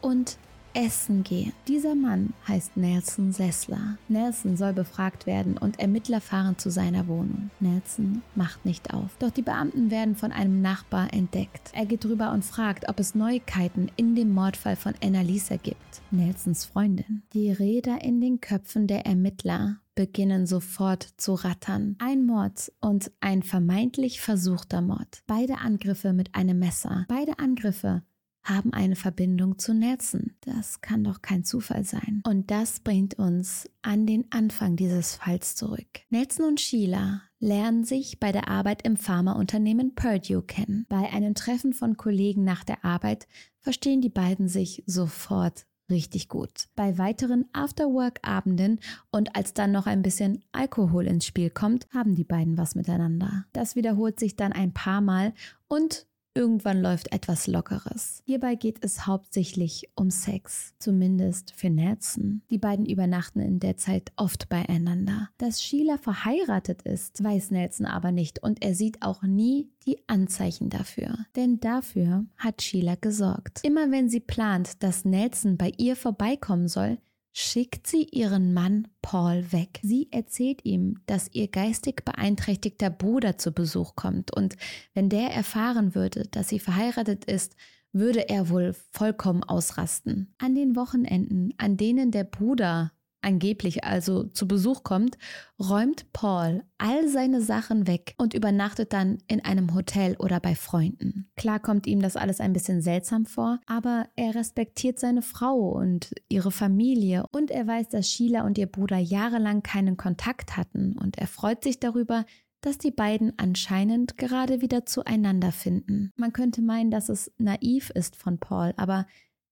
und 0.00 0.36
essen 0.74 1.24
gehen. 1.24 1.52
Dieser 1.68 1.94
Mann 1.94 2.32
heißt 2.46 2.76
Nelson 2.76 3.32
Sessler. 3.32 3.98
Nelson 4.08 4.56
soll 4.56 4.72
befragt 4.72 5.26
werden 5.26 5.56
und 5.56 5.78
Ermittler 5.78 6.20
fahren 6.20 6.58
zu 6.58 6.70
seiner 6.70 7.08
Wohnung. 7.08 7.50
Nelson 7.60 8.22
macht 8.34 8.64
nicht 8.64 8.92
auf. 8.92 9.10
Doch 9.18 9.30
die 9.30 9.42
Beamten 9.42 9.90
werden 9.90 10.16
von 10.16 10.32
einem 10.32 10.62
Nachbar 10.62 11.12
entdeckt. 11.12 11.70
Er 11.72 11.86
geht 11.86 12.04
drüber 12.04 12.32
und 12.32 12.44
fragt, 12.44 12.88
ob 12.88 13.00
es 13.00 13.14
Neuigkeiten 13.14 13.90
in 13.96 14.14
dem 14.14 14.32
Mordfall 14.32 14.76
von 14.76 14.94
Annalisa 15.02 15.56
gibt. 15.56 16.02
Nelsons 16.10 16.64
Freundin. 16.64 17.22
Die 17.32 17.50
Räder 17.50 18.02
in 18.02 18.20
den 18.20 18.40
Köpfen 18.40 18.86
der 18.86 19.06
Ermittler 19.06 19.80
beginnen 19.94 20.46
sofort 20.46 21.02
zu 21.18 21.34
rattern. 21.34 21.96
Ein 21.98 22.24
Mord 22.24 22.72
und 22.80 23.10
ein 23.20 23.42
vermeintlich 23.42 24.20
versuchter 24.20 24.80
Mord. 24.80 25.22
Beide 25.26 25.58
Angriffe 25.58 26.14
mit 26.14 26.34
einem 26.34 26.58
Messer. 26.58 27.04
Beide 27.08 27.38
Angriffe 27.38 28.02
haben 28.42 28.72
eine 28.72 28.96
Verbindung 28.96 29.58
zu 29.58 29.74
Nelson. 29.74 30.32
Das 30.40 30.80
kann 30.80 31.04
doch 31.04 31.22
kein 31.22 31.44
Zufall 31.44 31.84
sein. 31.84 32.22
Und 32.26 32.50
das 32.50 32.80
bringt 32.80 33.14
uns 33.14 33.68
an 33.82 34.06
den 34.06 34.26
Anfang 34.30 34.76
dieses 34.76 35.16
Falls 35.16 35.54
zurück. 35.56 36.00
Nelson 36.08 36.46
und 36.46 36.60
Sheila 36.60 37.22
lernen 37.38 37.84
sich 37.84 38.20
bei 38.20 38.32
der 38.32 38.48
Arbeit 38.48 38.82
im 38.82 38.96
Pharmaunternehmen 38.96 39.94
Purdue 39.94 40.42
kennen. 40.42 40.86
Bei 40.88 41.10
einem 41.12 41.34
Treffen 41.34 41.72
von 41.72 41.96
Kollegen 41.96 42.44
nach 42.44 42.64
der 42.64 42.84
Arbeit 42.84 43.26
verstehen 43.58 44.00
die 44.00 44.10
beiden 44.10 44.48
sich 44.48 44.82
sofort 44.86 45.66
richtig 45.90 46.28
gut. 46.28 46.68
Bei 46.76 46.96
weiteren 46.98 47.46
Afterwork-Abenden 47.52 48.80
und 49.10 49.36
als 49.36 49.52
dann 49.54 49.72
noch 49.72 49.86
ein 49.86 50.02
bisschen 50.02 50.44
Alkohol 50.52 51.06
ins 51.06 51.26
Spiel 51.26 51.50
kommt, 51.50 51.88
haben 51.92 52.14
die 52.14 52.24
beiden 52.24 52.56
was 52.56 52.74
miteinander. 52.74 53.44
Das 53.52 53.74
wiederholt 53.74 54.20
sich 54.20 54.36
dann 54.36 54.52
ein 54.52 54.72
paar 54.72 55.00
Mal 55.00 55.34
und 55.68 56.06
Irgendwann 56.34 56.80
läuft 56.80 57.12
etwas 57.12 57.48
Lockeres. 57.48 58.22
Hierbei 58.24 58.54
geht 58.54 58.84
es 58.84 59.06
hauptsächlich 59.06 59.90
um 59.96 60.10
Sex, 60.10 60.74
zumindest 60.78 61.52
für 61.56 61.70
Nelson. 61.70 62.42
Die 62.50 62.58
beiden 62.58 62.86
übernachten 62.86 63.40
in 63.40 63.58
der 63.58 63.76
Zeit 63.76 64.12
oft 64.16 64.48
beieinander. 64.48 65.30
Dass 65.38 65.60
Sheila 65.60 65.98
verheiratet 65.98 66.82
ist, 66.82 67.22
weiß 67.22 67.50
Nelson 67.50 67.86
aber 67.86 68.12
nicht 68.12 68.42
und 68.42 68.62
er 68.62 68.76
sieht 68.76 69.02
auch 69.02 69.22
nie 69.22 69.70
die 69.86 69.98
Anzeichen 70.06 70.70
dafür. 70.70 71.18
Denn 71.34 71.58
dafür 71.58 72.24
hat 72.36 72.62
Sheila 72.62 72.94
gesorgt. 72.94 73.60
Immer 73.64 73.90
wenn 73.90 74.08
sie 74.08 74.20
plant, 74.20 74.84
dass 74.84 75.04
Nelson 75.04 75.56
bei 75.56 75.72
ihr 75.78 75.96
vorbeikommen 75.96 76.68
soll, 76.68 76.98
schickt 77.32 77.86
sie 77.86 78.04
ihren 78.04 78.52
Mann 78.52 78.88
Paul 79.02 79.52
weg. 79.52 79.80
Sie 79.82 80.08
erzählt 80.10 80.64
ihm, 80.64 81.00
dass 81.06 81.30
ihr 81.32 81.48
geistig 81.48 82.04
beeinträchtigter 82.04 82.90
Bruder 82.90 83.38
zu 83.38 83.52
Besuch 83.52 83.94
kommt 83.94 84.34
und 84.34 84.56
wenn 84.94 85.08
der 85.08 85.30
erfahren 85.30 85.94
würde, 85.94 86.26
dass 86.30 86.48
sie 86.48 86.58
verheiratet 86.58 87.24
ist, 87.24 87.56
würde 87.92 88.28
er 88.28 88.48
wohl 88.48 88.74
vollkommen 88.92 89.42
ausrasten. 89.42 90.34
An 90.38 90.54
den 90.54 90.76
Wochenenden, 90.76 91.54
an 91.58 91.76
denen 91.76 92.10
der 92.10 92.24
Bruder 92.24 92.92
angeblich 93.22 93.84
also 93.84 94.24
zu 94.24 94.46
Besuch 94.48 94.82
kommt, 94.82 95.18
räumt 95.58 96.12
Paul 96.12 96.62
all 96.78 97.08
seine 97.08 97.42
Sachen 97.42 97.86
weg 97.86 98.14
und 98.18 98.34
übernachtet 98.34 98.92
dann 98.92 99.18
in 99.26 99.44
einem 99.44 99.74
Hotel 99.74 100.16
oder 100.18 100.40
bei 100.40 100.54
Freunden. 100.54 101.30
Klar 101.36 101.60
kommt 101.60 101.86
ihm 101.86 102.00
das 102.00 102.16
alles 102.16 102.40
ein 102.40 102.52
bisschen 102.52 102.82
seltsam 102.82 103.26
vor, 103.26 103.60
aber 103.66 104.06
er 104.16 104.34
respektiert 104.34 104.98
seine 104.98 105.22
Frau 105.22 105.70
und 105.70 106.12
ihre 106.28 106.50
Familie 106.50 107.24
und 107.32 107.50
er 107.50 107.66
weiß, 107.66 107.88
dass 107.88 108.08
Sheila 108.08 108.44
und 108.44 108.58
ihr 108.58 108.66
Bruder 108.66 108.98
jahrelang 108.98 109.62
keinen 109.62 109.96
Kontakt 109.96 110.56
hatten 110.56 110.96
und 110.98 111.18
er 111.18 111.26
freut 111.26 111.62
sich 111.62 111.80
darüber, 111.80 112.24
dass 112.60 112.78
die 112.78 112.90
beiden 112.90 113.32
anscheinend 113.38 114.18
gerade 114.18 114.60
wieder 114.60 114.84
zueinander 114.84 115.52
finden. 115.52 116.12
Man 116.16 116.32
könnte 116.32 116.62
meinen, 116.62 116.90
dass 116.90 117.08
es 117.08 117.32
naiv 117.38 117.90
ist 117.90 118.16
von 118.16 118.38
Paul, 118.38 118.74
aber 118.76 119.06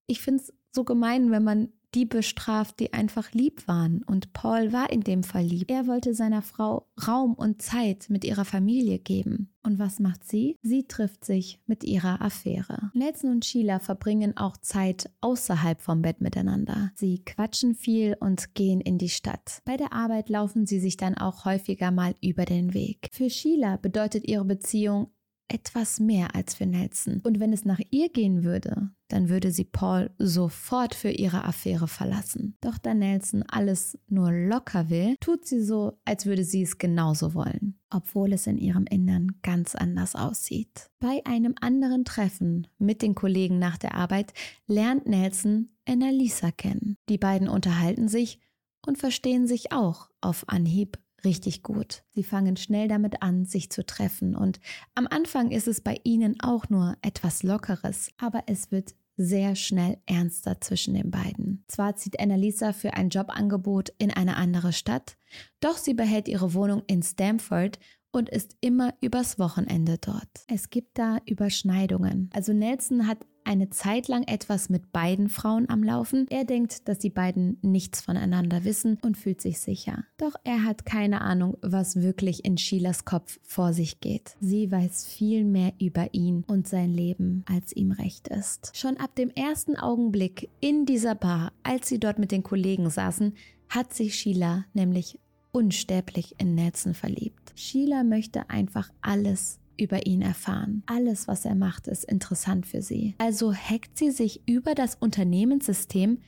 ich 0.05 0.21
finde 0.21 0.43
es 0.43 0.53
so 0.71 0.83
gemein, 0.83 1.31
wenn 1.31 1.43
man 1.43 1.69
die 1.95 2.05
bestraft, 2.05 2.79
die 2.79 2.93
einfach 2.93 3.31
lieb 3.31 3.67
waren. 3.67 4.03
Und 4.03 4.33
Paul 4.33 4.71
war 4.71 4.91
in 4.91 5.01
dem 5.01 5.23
Fall 5.23 5.43
lieb. 5.43 5.71
Er 5.71 5.87
wollte 5.87 6.13
seiner 6.13 6.41
Frau 6.41 6.87
Raum 7.07 7.33
und 7.33 7.61
Zeit 7.61 8.09
mit 8.09 8.23
ihrer 8.23 8.45
Familie 8.45 8.99
geben. 8.99 9.51
Und 9.63 9.77
was 9.77 9.99
macht 9.99 10.23
sie? 10.23 10.55
Sie 10.61 10.87
trifft 10.87 11.25
sich 11.25 11.59
mit 11.65 11.83
ihrer 11.83 12.21
Affäre. 12.21 12.91
Nelson 12.93 13.31
und 13.31 13.45
Sheila 13.45 13.79
verbringen 13.79 14.37
auch 14.37 14.57
Zeit 14.57 15.09
außerhalb 15.21 15.81
vom 15.81 16.01
Bett 16.01 16.21
miteinander. 16.21 16.91
Sie 16.95 17.23
quatschen 17.23 17.75
viel 17.75 18.15
und 18.19 18.55
gehen 18.55 18.81
in 18.81 18.97
die 18.97 19.09
Stadt. 19.09 19.61
Bei 19.65 19.75
der 19.75 19.93
Arbeit 19.93 20.29
laufen 20.29 20.65
sie 20.65 20.79
sich 20.79 20.97
dann 20.97 21.15
auch 21.15 21.45
häufiger 21.45 21.91
mal 21.91 22.15
über 22.21 22.45
den 22.45 22.73
Weg. 22.73 23.09
Für 23.11 23.29
Sheila 23.29 23.77
bedeutet 23.77 24.27
ihre 24.27 24.45
Beziehung 24.45 25.11
etwas 25.49 25.99
mehr 25.99 26.35
als 26.35 26.55
für 26.55 26.65
Nelson. 26.65 27.19
Und 27.23 27.39
wenn 27.39 27.51
es 27.53 27.65
nach 27.65 27.79
ihr 27.89 28.09
gehen 28.09 28.43
würde, 28.43 28.91
dann 29.09 29.29
würde 29.29 29.51
sie 29.51 29.65
Paul 29.65 30.11
sofort 30.17 30.95
für 30.95 31.09
ihre 31.09 31.43
Affäre 31.43 31.87
verlassen. 31.87 32.55
Doch 32.61 32.77
da 32.77 32.93
Nelson 32.93 33.43
alles 33.43 33.97
nur 34.07 34.31
locker 34.31 34.89
will, 34.89 35.15
tut 35.19 35.45
sie 35.45 35.61
so, 35.61 35.99
als 36.05 36.25
würde 36.25 36.43
sie 36.43 36.61
es 36.61 36.77
genauso 36.77 37.33
wollen, 37.33 37.79
obwohl 37.89 38.33
es 38.33 38.47
in 38.47 38.57
ihrem 38.57 38.85
Innern 38.85 39.39
ganz 39.41 39.75
anders 39.75 40.15
aussieht. 40.15 40.89
Bei 40.99 41.21
einem 41.25 41.55
anderen 41.59 42.05
Treffen 42.05 42.67
mit 42.77 43.01
den 43.01 43.15
Kollegen 43.15 43.59
nach 43.59 43.77
der 43.77 43.95
Arbeit 43.95 44.33
lernt 44.67 45.07
Nelson 45.07 45.69
Annalisa 45.87 46.51
kennen. 46.51 46.95
Die 47.09 47.17
beiden 47.17 47.49
unterhalten 47.49 48.07
sich 48.07 48.39
und 48.85 48.97
verstehen 48.97 49.47
sich 49.47 49.71
auch 49.71 50.09
auf 50.21 50.47
Anhieb 50.47 50.99
richtig 51.23 51.63
gut. 51.63 52.03
Sie 52.13 52.23
fangen 52.23 52.57
schnell 52.57 52.87
damit 52.87 53.21
an, 53.21 53.45
sich 53.45 53.69
zu 53.71 53.85
treffen 53.85 54.35
und 54.35 54.59
am 54.95 55.07
Anfang 55.09 55.51
ist 55.51 55.67
es 55.67 55.81
bei 55.81 55.99
ihnen 56.03 56.39
auch 56.41 56.69
nur 56.69 56.97
etwas 57.01 57.43
Lockeres, 57.43 58.11
aber 58.17 58.43
es 58.47 58.71
wird 58.71 58.95
sehr 59.17 59.55
schnell 59.55 59.97
ernster 60.05 60.61
zwischen 60.61 60.93
den 60.93 61.11
beiden. 61.11 61.65
Zwar 61.67 61.97
zieht 61.97 62.19
Annalisa 62.21 62.71
für 62.71 62.93
ein 62.93 63.09
Jobangebot 63.09 63.91
in 63.97 64.11
eine 64.11 64.37
andere 64.37 64.71
Stadt, 64.71 65.17
doch 65.59 65.77
sie 65.77 65.93
behält 65.93 66.29
ihre 66.29 66.53
Wohnung 66.53 66.83
in 66.87 67.03
Stamford 67.03 67.79
und 68.11 68.29
ist 68.29 68.55
immer 68.61 68.93
übers 69.01 69.37
Wochenende 69.37 69.97
dort. 69.99 70.29
Es 70.47 70.69
gibt 70.69 70.97
da 70.97 71.17
Überschneidungen. 71.25 72.29
Also 72.33 72.53
Nelson 72.53 73.07
hat 73.07 73.25
eine 73.43 73.69
Zeit 73.69 74.07
lang 74.07 74.23
etwas 74.23 74.69
mit 74.69 74.91
beiden 74.91 75.29
Frauen 75.29 75.69
am 75.69 75.83
Laufen. 75.83 76.27
Er 76.29 76.45
denkt, 76.45 76.87
dass 76.87 76.99
die 76.99 77.09
beiden 77.09 77.57
nichts 77.61 78.01
voneinander 78.01 78.63
wissen 78.63 78.97
und 79.01 79.17
fühlt 79.17 79.41
sich 79.41 79.59
sicher. 79.59 80.05
Doch 80.17 80.35
er 80.43 80.63
hat 80.63 80.85
keine 80.85 81.21
Ahnung, 81.21 81.57
was 81.61 81.97
wirklich 81.97 82.45
in 82.45 82.57
Sheilas 82.57 83.05
Kopf 83.05 83.39
vor 83.43 83.73
sich 83.73 83.99
geht. 83.99 84.35
Sie 84.39 84.71
weiß 84.71 85.05
viel 85.05 85.43
mehr 85.43 85.73
über 85.79 86.13
ihn 86.13 86.43
und 86.47 86.67
sein 86.67 86.93
Leben, 86.93 87.43
als 87.47 87.75
ihm 87.75 87.91
recht 87.91 88.27
ist. 88.27 88.71
Schon 88.75 88.97
ab 88.97 89.15
dem 89.15 89.29
ersten 89.29 89.75
Augenblick 89.75 90.49
in 90.59 90.85
dieser 90.85 91.15
Bar, 91.15 91.51
als 91.63 91.87
sie 91.87 91.99
dort 91.99 92.19
mit 92.19 92.31
den 92.31 92.43
Kollegen 92.43 92.89
saßen, 92.89 93.33
hat 93.69 93.93
sich 93.93 94.15
Sheila 94.15 94.65
nämlich 94.73 95.19
unsterblich 95.51 96.35
in 96.37 96.55
Nelson 96.55 96.93
verliebt. 96.93 97.53
Sheila 97.55 98.03
möchte 98.03 98.49
einfach 98.49 98.89
alles 99.01 99.59
über 99.79 100.05
ihn 100.05 100.21
erfahren. 100.21 100.83
Alles, 100.85 101.27
was 101.27 101.45
er 101.45 101.55
macht, 101.55 101.87
ist 101.87 102.03
interessant 102.03 102.65
für 102.65 102.81
sie. 102.81 103.15
Also 103.17 103.53
hackt 103.53 103.97
sie 103.97 104.11
sich 104.11 104.41
über 104.45 104.75
das 104.75 104.95
Unternehmenssystem 104.95 106.19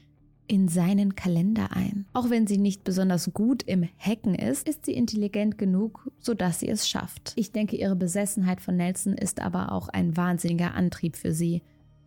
in 0.52 0.68
seinen 0.68 1.16
Kalender 1.16 1.70
ein. 1.72 2.06
Auch 2.12 2.30
wenn 2.30 2.46
sie 2.46 2.58
nicht 2.58 2.84
besonders 2.84 3.32
gut 3.34 3.64
im 3.64 3.88
Hacken 3.98 4.36
ist, 4.36 4.68
ist 4.68 4.86
sie 4.86 4.94
intelligent 4.94 5.58
genug, 5.58 6.12
sodass 6.20 6.60
sie 6.60 6.68
es 6.68 6.90
schafft. 6.90 7.32
Ich 7.38 7.54
denke, 7.54 7.78
ihre 7.78 7.96
Besessenheit 7.96 8.60
von 8.60 8.76
Nelson 8.76 9.14
ist 9.14 9.40
aber 9.40 9.72
auch 9.72 9.88
ein 9.88 10.18
wahnsinniger 10.18 10.74
Antrieb 10.74 11.16
für 11.16 11.32
sie, 11.32 11.62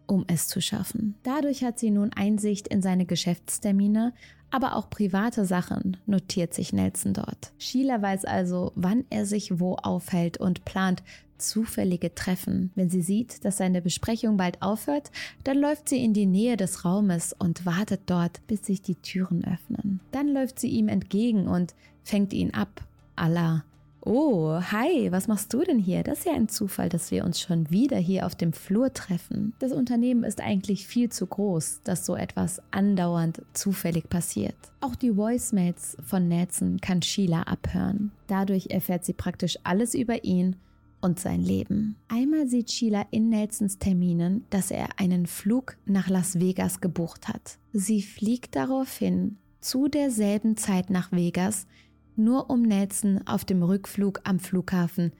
um 0.06 0.24
es 0.26 0.48
zu 0.48 0.60
schaffen. 0.60 1.14
Dadurch 1.22 1.64
hat 1.64 1.78
sie 1.78 1.90
nun 1.90 2.12
Einsicht 2.12 2.68
in 2.68 2.82
seine 2.82 3.06
Geschäftstermine, 3.06 4.12
aber 4.50 4.76
auch 4.76 4.90
private 4.90 5.46
Sachen 5.46 5.96
notiert 6.06 6.54
sich 6.54 6.72
Nelson 6.72 7.14
dort. 7.14 7.52
Sheila 7.58 8.02
weiß 8.02 8.24
also, 8.24 8.72
wann 8.74 9.04
er 9.10 9.26
sich 9.26 9.58
wo 9.58 9.76
aufhält 9.76 10.36
und 10.36 10.64
plant 10.64 11.02
zufällige 11.38 12.14
Treffen. 12.14 12.70
Wenn 12.74 12.90
sie 12.90 13.02
sieht, 13.02 13.44
dass 13.44 13.58
seine 13.58 13.82
Besprechung 13.82 14.36
bald 14.36 14.62
aufhört, 14.62 15.10
dann 15.44 15.58
läuft 15.58 15.88
sie 15.88 16.02
in 16.02 16.14
die 16.14 16.26
Nähe 16.26 16.56
des 16.56 16.84
Raumes 16.84 17.34
und 17.38 17.66
wartet 17.66 18.02
dort, 18.06 18.46
bis 18.46 18.66
sich 18.66 18.82
die 18.82 18.96
Türen 18.96 19.44
öffnen. 19.44 20.00
Dann 20.12 20.28
läuft 20.28 20.58
sie 20.58 20.68
ihm 20.68 20.88
entgegen 20.88 21.48
und 21.48 21.74
fängt 22.02 22.32
ihn 22.32 22.52
ab. 22.52 22.82
Allah. 23.16 23.64
Oh, 24.06 24.60
hi, 24.60 25.10
was 25.12 25.28
machst 25.28 25.54
du 25.54 25.62
denn 25.62 25.78
hier? 25.78 26.02
Das 26.02 26.18
ist 26.18 26.26
ja 26.26 26.34
ein 26.34 26.50
Zufall, 26.50 26.90
dass 26.90 27.10
wir 27.10 27.24
uns 27.24 27.40
schon 27.40 27.70
wieder 27.70 27.96
hier 27.96 28.26
auf 28.26 28.34
dem 28.34 28.52
Flur 28.52 28.92
treffen. 28.92 29.54
Das 29.60 29.72
Unternehmen 29.72 30.24
ist 30.24 30.42
eigentlich 30.42 30.86
viel 30.86 31.08
zu 31.08 31.26
groß, 31.26 31.80
dass 31.84 32.04
so 32.04 32.14
etwas 32.14 32.60
andauernd 32.70 33.40
zufällig 33.54 34.10
passiert. 34.10 34.56
Auch 34.82 34.94
die 34.94 35.16
Voicemails 35.16 35.96
von 36.04 36.28
Nelson 36.28 36.82
kann 36.82 37.00
Sheila 37.00 37.44
abhören. 37.44 38.12
Dadurch 38.26 38.66
erfährt 38.68 39.06
sie 39.06 39.14
praktisch 39.14 39.58
alles 39.64 39.94
über 39.94 40.22
ihn 40.22 40.56
und 41.04 41.20
sein 41.20 41.42
Leben. 41.42 41.96
Einmal 42.08 42.48
sieht 42.48 42.72
Sheila 42.72 43.06
in 43.10 43.28
Nelsons 43.28 43.78
Terminen, 43.78 44.46
dass 44.48 44.70
er 44.70 44.98
einen 44.98 45.26
Flug 45.26 45.76
nach 45.84 46.08
Las 46.08 46.40
Vegas 46.40 46.80
gebucht 46.80 47.28
hat. 47.28 47.58
Sie 47.74 48.02
fliegt 48.02 48.56
daraufhin 48.56 49.36
zu 49.60 49.88
derselben 49.88 50.56
Zeit 50.56 50.88
nach 50.88 51.12
Vegas, 51.12 51.66
nur 52.16 52.48
um 52.48 52.62
Nelson 52.62 53.20
auf 53.26 53.44
dem 53.44 53.62
Rückflug 53.62 54.20
am 54.24 54.38
Flughafen 54.38 55.12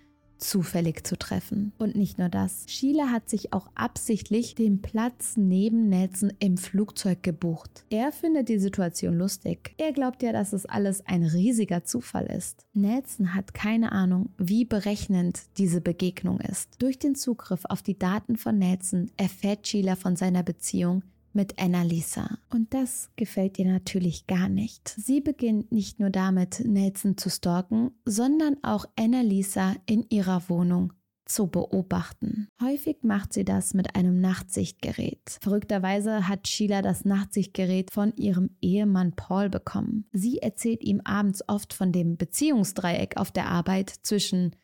zufällig 0.49 1.07
zu 1.07 1.17
treffen. 1.17 1.73
Und 1.79 1.97
nicht 1.97 2.19
nur 2.19 2.29
das. 2.29 2.65
Sheila 2.69 3.11
hat 3.11 3.29
sich 3.29 3.53
auch 3.53 3.69
absichtlich 3.75 4.55
den 4.55 4.83
Platz 4.83 5.35
neben 5.37 5.89
Nelson 5.89 6.33
im 6.39 6.57
Flugzeug 6.57 7.23
gebucht. 7.23 7.85
Er 7.91 8.13
findet 8.13 8.49
die 8.49 8.59
Situation 8.59 9.17
lustig. 9.17 9.75
Er 9.79 9.93
glaubt 9.93 10.23
ja, 10.23 10.33
dass 10.33 10.53
es 10.53 10.67
alles 10.67 11.07
ein 11.07 11.25
riesiger 11.25 11.85
Zufall 11.85 12.27
ist. 12.27 12.67
Nelson 12.75 13.35
hat 13.35 13.55
keine 13.55 13.93
Ahnung, 13.93 14.31
wie 14.39 14.65
berechnend 14.65 15.43
diese 15.59 15.81
Begegnung 15.81 16.41
ist. 16.41 16.71
Durch 16.79 16.99
den 16.99 17.15
Zugriff 17.15 17.65
auf 17.69 17.83
die 17.83 17.99
Daten 17.99 18.37
von 18.37 18.59
Nelson 18.59 19.11
erfährt 19.17 19.67
Sheila 19.67 19.97
von 19.97 20.17
seiner 20.17 20.43
Beziehung 20.43 21.03
mit 21.35 21.59
Annalisa. 21.59 22.39
Und 22.51 22.75
das 22.75 23.11
gefällt 23.17 23.59
ihr 23.59 23.67
natürlich 23.67 24.27
gar 24.27 24.49
nicht. 24.49 24.89
Sie 24.89 25.21
beginnt 25.21 25.73
nicht 25.73 26.01
nur 26.01 26.11
damit, 26.11 26.63
Nelson 26.65 27.17
zu 27.17 27.31
stalken, 27.31 27.93
sondern 28.05 28.57
auch 28.63 28.87
Annalisa 28.97 29.75
in 29.87 30.07
ihrer 30.09 30.49
Wohnung 30.49 30.93
zu 31.27 31.47
beobachten. 31.47 32.49
Häufig 32.61 32.99
macht 33.03 33.33
sie 33.33 33.45
das 33.45 33.75
mit 33.75 33.97
einem 33.97 34.21
Nachtsichtgerät. 34.21 35.39
Verrückterweise 35.41 36.29
hat 36.29 36.49
Sheila 36.49 36.83
das 36.83 37.05
Nachtsichtgerät 37.05 37.91
von 37.93 38.13
ihrem 38.17 38.51
Ehemann 38.61 39.13
Paul 39.13 39.49
bekommen. 39.49 40.07
Sie 40.13 40.39
erzählt 40.39 40.83
ihm 40.83 41.01
abends 41.05 41.43
oft 41.49 41.73
von 41.73 41.93
dem 41.93 42.17
Beziehungsdreieck 42.17 43.17
auf 43.17 43.33
der 43.33 43.49
Arbeit 43.49 43.91
zwischen 44.03 44.55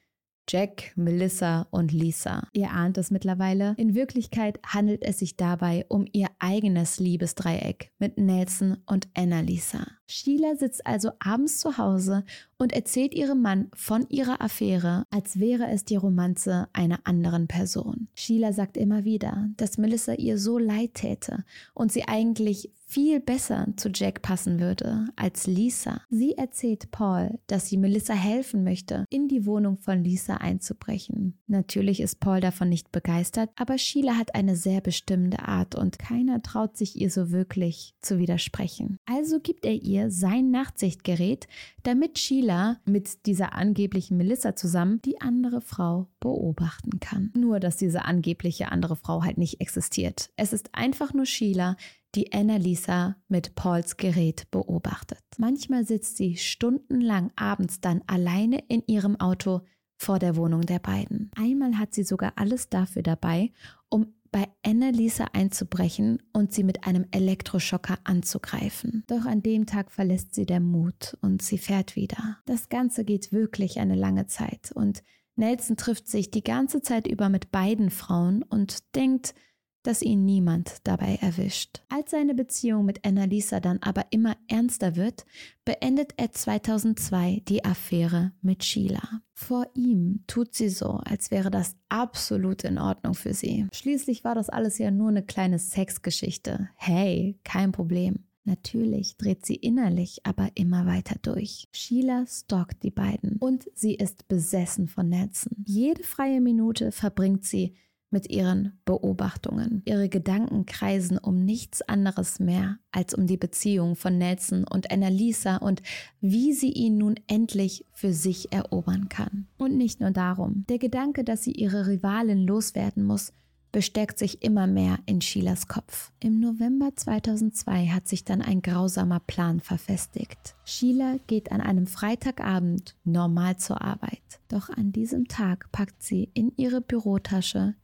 Jack, 0.53 0.91
Melissa 0.97 1.69
und 1.71 1.93
Lisa. 1.93 2.49
Ihr 2.53 2.73
ahnt 2.73 2.99
es 2.99 3.13
mittlerweile. 3.13 3.75
In 3.77 3.95
Wirklichkeit 3.95 4.59
handelt 4.67 5.05
es 5.05 5.21
sich 5.21 5.37
dabei 5.37 5.87
um 5.87 6.07
ihr 6.11 6.27
eigenes 6.41 6.99
Liebesdreieck 6.99 7.93
mit 8.01 8.19
Nelson 8.19 8.79
und 8.85 9.07
Annalisa. 9.15 9.87
Sheila 10.09 10.57
sitzt 10.57 10.85
also 10.85 11.13
abends 11.21 11.61
zu 11.61 11.79
Hause 11.79 12.25
und 12.59 12.73
erzählt 12.73 13.15
ihrem 13.15 13.43
Mann 13.43 13.71
von 13.77 14.07
ihrer 14.09 14.43
Affäre, 14.43 15.05
als 15.11 15.39
wäre 15.39 15.69
es 15.69 15.85
die 15.85 15.95
Romanze 15.95 16.67
einer 16.73 16.99
anderen 17.05 17.47
Person. 17.47 18.09
Sheila 18.17 18.53
sagt 18.53 18.77
immer 18.77 19.05
wieder, 19.05 19.51
dass 19.57 19.79
Melissa 19.79 20.15
ihr 20.15 20.37
so 20.37 20.59
leid 20.59 20.95
täte 20.95 21.45
und 21.75 21.93
sie 21.93 22.09
eigentlich 22.09 22.73
viel 22.91 23.21
besser 23.21 23.69
zu 23.77 23.89
Jack 23.95 24.21
passen 24.21 24.59
würde 24.59 25.07
als 25.15 25.47
Lisa. 25.47 26.03
Sie 26.11 26.33
erzählt 26.33 26.91
Paul, 26.91 27.39
dass 27.47 27.69
sie 27.69 27.77
Melissa 27.77 28.15
helfen 28.15 28.65
möchte, 28.65 29.05
in 29.11 29.29
die 29.29 29.47
Wohnung 29.47 29.79
von 29.79 30.03
Lisa 30.03 30.39
einzubrechen. 30.39 31.39
Natürlich 31.47 32.01
ist 32.01 32.19
Paul 32.19 32.41
davon 32.41 32.69
nicht 32.69 32.91
begeistert, 32.91 33.51
aber 33.55 33.79
Sheila 33.79 34.17
hat 34.17 34.35
eine 34.35 34.57
sehr 34.57 34.81
bestimmende 34.81 35.39
Art 35.39 35.77
und 35.77 36.01
keiner 36.01 36.43
traut 36.43 36.77
sich 36.77 37.01
ihr 37.01 37.11
so 37.11 37.31
wirklich 37.31 37.95
zu 38.01 38.19
widersprechen. 38.19 38.97
Also 39.07 39.39
gibt 39.39 39.65
er 39.65 39.75
ihr 39.75 40.11
sein 40.11 40.51
Nachtsichtgerät, 40.51 41.47
damit 41.85 42.19
Sheila 42.19 42.81
mit 42.87 43.27
dieser 43.27 43.55
angeblichen 43.55 44.17
Melissa 44.17 44.57
zusammen 44.57 45.01
die 45.05 45.21
andere 45.21 45.61
Frau 45.61 46.09
beobachten 46.19 46.99
kann. 46.99 47.33
Nur, 47.37 47.61
dass 47.61 47.77
diese 47.77 48.05
angebliche 48.05 48.73
andere 48.73 48.97
Frau 48.97 49.23
halt 49.23 49.39
nicht 49.39 49.61
existiert. 49.61 50.31
Es 50.35 50.53
ist 50.53 50.71
einfach 50.75 51.15
nur 51.15 51.27
Sheila, 51.27 51.77
die 52.15 52.33
Annalisa 52.33 53.17
mit 53.29 53.55
Pauls 53.55 53.97
Gerät 53.97 54.51
beobachtet. 54.51 55.23
Manchmal 55.39 55.85
sitzt 55.85 56.17
sie 56.17 56.37
stundenlang 56.37 57.31
abends 57.37 57.81
dann 57.81 58.03
alleine 58.07 58.59
in 58.69 58.83
ihrem 58.87 59.19
Auto 59.21 59.61
vor 59.97 60.19
der 60.19 60.37
Wohnung 60.37 60.63
der 60.63 60.79
beiden. 60.79 61.31
Einmal 61.37 61.79
hat 61.79 61.95
sie 61.95 62.05
sogar 62.05 62.33
alles 62.37 62.69
dafür 62.69 63.03
dabei, 63.03 63.53
um 63.89 64.15
bei 64.33 64.49
Annalisa 64.65 65.27
einzubrechen 65.33 66.23
und 66.33 66.53
sie 66.53 66.63
mit 66.63 66.87
einem 66.87 67.07
Elektroschocker 67.11 67.99
anzugreifen. 68.05 69.05
Doch 69.09 69.25
an 69.27 69.43
dem 69.43 69.67
Tag 69.67 69.91
verlässt 69.91 70.35
sie 70.35 70.47
der 70.47 70.61
Mut 70.61 71.17
und 71.21 71.43
sie 71.43 71.59
fährt 71.59 71.97
wieder. 71.97 72.39
Das 72.47 72.69
Ganze 72.69 73.05
geht 73.05 73.33
wirklich 73.33 73.81
eine 73.81 73.97
lange 73.97 74.27
Zeit 74.27 74.71
und 74.73 75.03
Nelson 75.37 75.77
trifft 75.77 76.07
sich 76.07 76.31
die 76.31 76.45
ganze 76.45 76.83
Zeit 76.83 77.07
über 77.07 77.29
mit 77.29 77.51
beiden 77.51 77.91
Frauen 77.91 78.43
und 78.43 78.95
denkt, 78.95 79.35
dass 79.83 80.03
ihn 80.03 80.25
niemand 80.25 80.79
dabei 80.85 81.19
erwischt. 81.21 81.83
Als 81.89 82.11
seine 82.11 82.35
Beziehung 82.35 82.85
mit 82.85 83.05
Annalisa 83.05 83.61
dann 83.61 83.79
aber 83.83 84.07
immer 84.11 84.37
ernster 84.49 84.97
wird, 84.97 85.25
beendet 85.65 86.13
er 86.17 86.33
2002 86.33 87.43
die 87.49 87.65
Affäre 87.65 88.33
mit 88.43 88.65
Sheila. 88.65 89.23
Vor 89.33 89.67
ihm 89.75 90.25
tut 90.27 90.55
sie 90.55 90.69
so, 90.69 91.01
als 91.05 91.31
wäre 91.31 91.51
das 91.51 91.77
absolut 91.89 92.65
in 92.65 92.79
Ordnung 92.79 93.15
für 93.15 93.33
sie. 93.33 93.67
Schließlich 93.73 94.25
war 94.25 94.35
das 94.35 94.51
alles 94.51 94.79
ja 94.79 94.91
nur 94.91 95.09
eine 95.09 95.23
kleine 95.23 95.59
Sexgeschichte. 95.59 96.69
Hey, 96.77 97.39
kein 97.45 97.73
Problem. 97.73 98.25
Natürlich 98.45 99.17
dreht 99.17 99.45
sie 99.45 99.55
innerlich 99.55 100.21
aber 100.25 100.51
immer 100.55 100.87
weiter 100.87 101.17
durch. 101.23 101.69
Sheila 101.73 102.25
stalkt 102.27 102.83
die 102.83 102.91
beiden 102.91 103.37
und 103.37 103.71
sie 103.75 103.95
ist 103.95 104.29
besessen 104.29 104.89
von 104.89 105.09
Nelson. 105.09 105.53
Jede 105.67 106.03
freie 106.03 106.41
Minute 106.41 106.91
verbringt 106.91 107.45
sie 107.45 107.75
mit 108.11 108.31
ihren 108.31 108.79
Beobachtungen. 108.85 109.83
Ihre 109.85 110.09
Gedanken 110.09 110.67
kreisen 110.67 111.19
um 111.19 111.45
nichts 111.45 111.83
anderes 111.83 112.41
mehr 112.41 112.79
als 112.93 113.15
um 113.15 113.27
die 113.27 113.37
Beziehung 113.37 113.97
von 113.97 114.19
Nelson 114.19 114.65
und 114.65 114.91
Annalisa 114.91 115.57
und 115.57 115.83
wie 116.21 116.53
sie 116.53 116.73
ihn 116.73 116.99
nun 116.99 117.15
endlich 117.27 117.85
für 117.93 118.13
sich 118.13 118.53
erobern 118.53 119.09
kann. 119.09 119.47
Und 119.59 119.77
nicht 119.77 120.01
nur 120.01 120.11
darum. 120.11 120.65
Der 120.69 120.79
Gedanke, 120.79 121.25
dass 121.25 121.45
sie 121.45 121.53
ihre 121.53 121.87
Rivalin 121.87 122.47
loswerden 122.47 123.05
muss, 123.05 123.33
bestärkt 123.73 124.19
sich 124.19 124.43
immer 124.43 124.67
mehr 124.67 124.99
in 125.07 125.21
Sheilas 125.21 125.69
Kopf. 125.69 126.11
Im 126.21 126.41
November 126.41 126.91
2002 126.95 127.87
hat 127.89 128.09
sich 128.09 128.25
dann 128.25 128.43
ein 128.43 128.63
grausamer 128.63 129.21
Plan 129.21 129.61
verfestigt. 129.61 130.57
Sheila 130.65 131.17
geht 131.27 131.53
an 131.53 131.61
einem 131.61 131.87
Freitagabend 131.87 132.97
normal 133.05 133.59
zur 133.59 133.81
Arbeit. 133.81 134.41
Doch 134.49 134.71
an 134.71 134.93
diesem 134.93 135.29
Tag 135.29 135.71
packt 135.73 136.03
sie 136.03 136.31
in 136.35 136.53
ihre 136.57 136.81
Bürotasche 136.81 137.75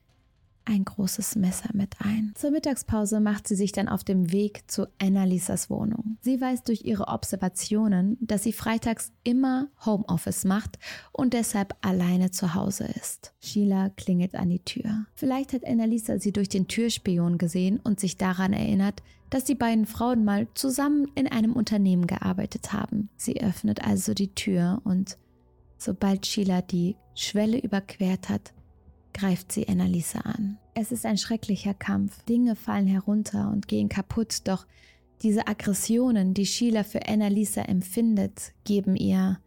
ein 0.67 0.85
großes 0.85 1.37
Messer 1.37 1.71
mit 1.73 1.95
ein. 2.01 2.33
Zur 2.35 2.51
Mittagspause 2.51 3.21
macht 3.21 3.49
sie 3.49 3.55
sich 3.55 3.73
dann 3.73 3.89
auf 3.89 4.05
dem 4.05 4.33
Weg 4.33 4.71
zu 4.71 4.87
Annalisas 5.01 5.71
Wohnung. 5.71 6.19
Sie 6.21 6.41
weiß 6.41 6.65
durch 6.65 6.85
ihre 6.85 7.09
Observationen, 7.09 8.19
dass 8.21 8.43
sie 8.43 8.53
freitags 8.53 9.13
immer 9.25 9.69
Homeoffice 9.85 10.45
macht 10.45 10.79
und 11.13 11.33
deshalb 11.33 11.75
alleine 11.81 12.31
zu 12.31 12.55
Hause 12.55 12.85
ist. 12.85 13.33
Sheila 13.41 13.91
klingelt 13.91 14.35
an 14.35 14.51
die 14.51 14.65
Tür. 14.65 15.07
Vielleicht 15.15 15.53
hat 15.53 15.65
Annalisa 15.65 16.19
sie 16.19 16.33
durch 16.33 16.49
den 16.49 16.69
Türspion 16.69 17.39
gesehen 17.39 17.81
und 17.83 18.01
sich 18.01 18.17
daran 18.17 18.53
erinnert, 18.53 19.03
dass 19.31 19.45
die 19.45 19.55
beiden 19.55 19.87
Frauen 19.87 20.25
mal 20.25 20.47
zusammen 20.55 21.11
in 21.15 21.27
einem 21.27 21.53
Unternehmen 21.53 22.07
gearbeitet 22.07 22.73
haben. 22.73 23.09
Sie 23.17 23.41
öffnet 23.41 23.85
also 23.85 24.15
die 24.15 24.35
Tür 24.35 24.81
und 24.85 25.17
sobald 25.79 26.27
Sheila 26.27 26.63
die 26.63 26.97
Schwelle 27.15 27.59
überquert 27.59 28.29
hat, 28.29 28.53
greift 29.17 29.51
sie 29.51 29.67
Annalisa 29.67 30.21
an. 30.21 30.59
Es 30.75 30.93
ist 30.93 31.07
ein 31.07 31.17
schrecklicher 31.17 31.75
Kampf. 31.75 32.23
Dinge 32.25 32.55
fallen 32.55 32.87
herunter 32.87 33.51
und 33.51 33.67
gehen 33.67 33.89
kaputt, 33.89 34.41
doch 34.45 34.67
diese 35.23 35.49
Aggressionen, 35.49 36.35
die 36.35 36.45
Sheila 36.45 36.85
für 36.85 37.09
Annalisa 37.09 37.63
empfindet, 37.63 38.53
geben 38.65 38.95
ihr 38.95 39.39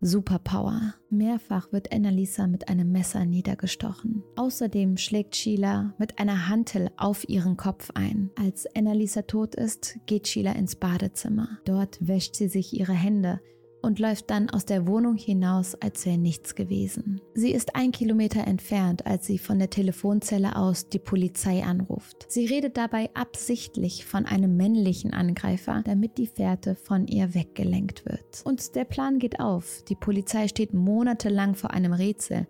Superpower. 0.00 0.94
Mehrfach 1.10 1.70
wird 1.72 1.92
Annalisa 1.92 2.46
mit 2.46 2.70
einem 2.70 2.90
Messer 2.90 3.26
niedergestochen. 3.26 4.22
Außerdem 4.36 4.96
schlägt 4.96 5.36
Sheila 5.36 5.92
mit 5.98 6.18
einer 6.18 6.48
Hantel 6.48 6.90
auf 6.96 7.28
ihren 7.28 7.58
Kopf 7.58 7.90
ein. 7.94 8.30
Als 8.36 8.66
Annalisa 8.74 9.22
tot 9.22 9.54
ist, 9.54 9.98
geht 10.06 10.26
Sheila 10.26 10.52
ins 10.52 10.76
Badezimmer. 10.76 11.58
Dort 11.66 11.98
wäscht 12.00 12.36
sie 12.36 12.48
sich 12.48 12.72
ihre 12.72 12.94
Hände 12.94 13.40
und 13.82 13.98
läuft 13.98 14.30
dann 14.30 14.50
aus 14.50 14.64
der 14.64 14.86
Wohnung 14.86 15.16
hinaus, 15.16 15.74
als 15.74 16.06
wäre 16.06 16.18
nichts 16.18 16.54
gewesen. 16.54 17.20
Sie 17.34 17.52
ist 17.52 17.76
ein 17.76 17.92
Kilometer 17.92 18.46
entfernt, 18.46 19.06
als 19.06 19.26
sie 19.26 19.38
von 19.38 19.58
der 19.58 19.70
Telefonzelle 19.70 20.56
aus 20.56 20.88
die 20.88 20.98
Polizei 20.98 21.62
anruft. 21.62 22.26
Sie 22.28 22.46
redet 22.46 22.76
dabei 22.76 23.10
absichtlich 23.14 24.04
von 24.04 24.26
einem 24.26 24.56
männlichen 24.56 25.12
Angreifer, 25.12 25.82
damit 25.84 26.18
die 26.18 26.26
Fährte 26.26 26.74
von 26.74 27.06
ihr 27.06 27.34
weggelenkt 27.34 28.04
wird. 28.04 28.42
Und 28.44 28.74
der 28.74 28.84
Plan 28.84 29.18
geht 29.18 29.40
auf. 29.40 29.82
Die 29.88 29.94
Polizei 29.94 30.48
steht 30.48 30.74
monatelang 30.74 31.54
vor 31.54 31.70
einem 31.70 31.92
Rätsel 31.92 32.46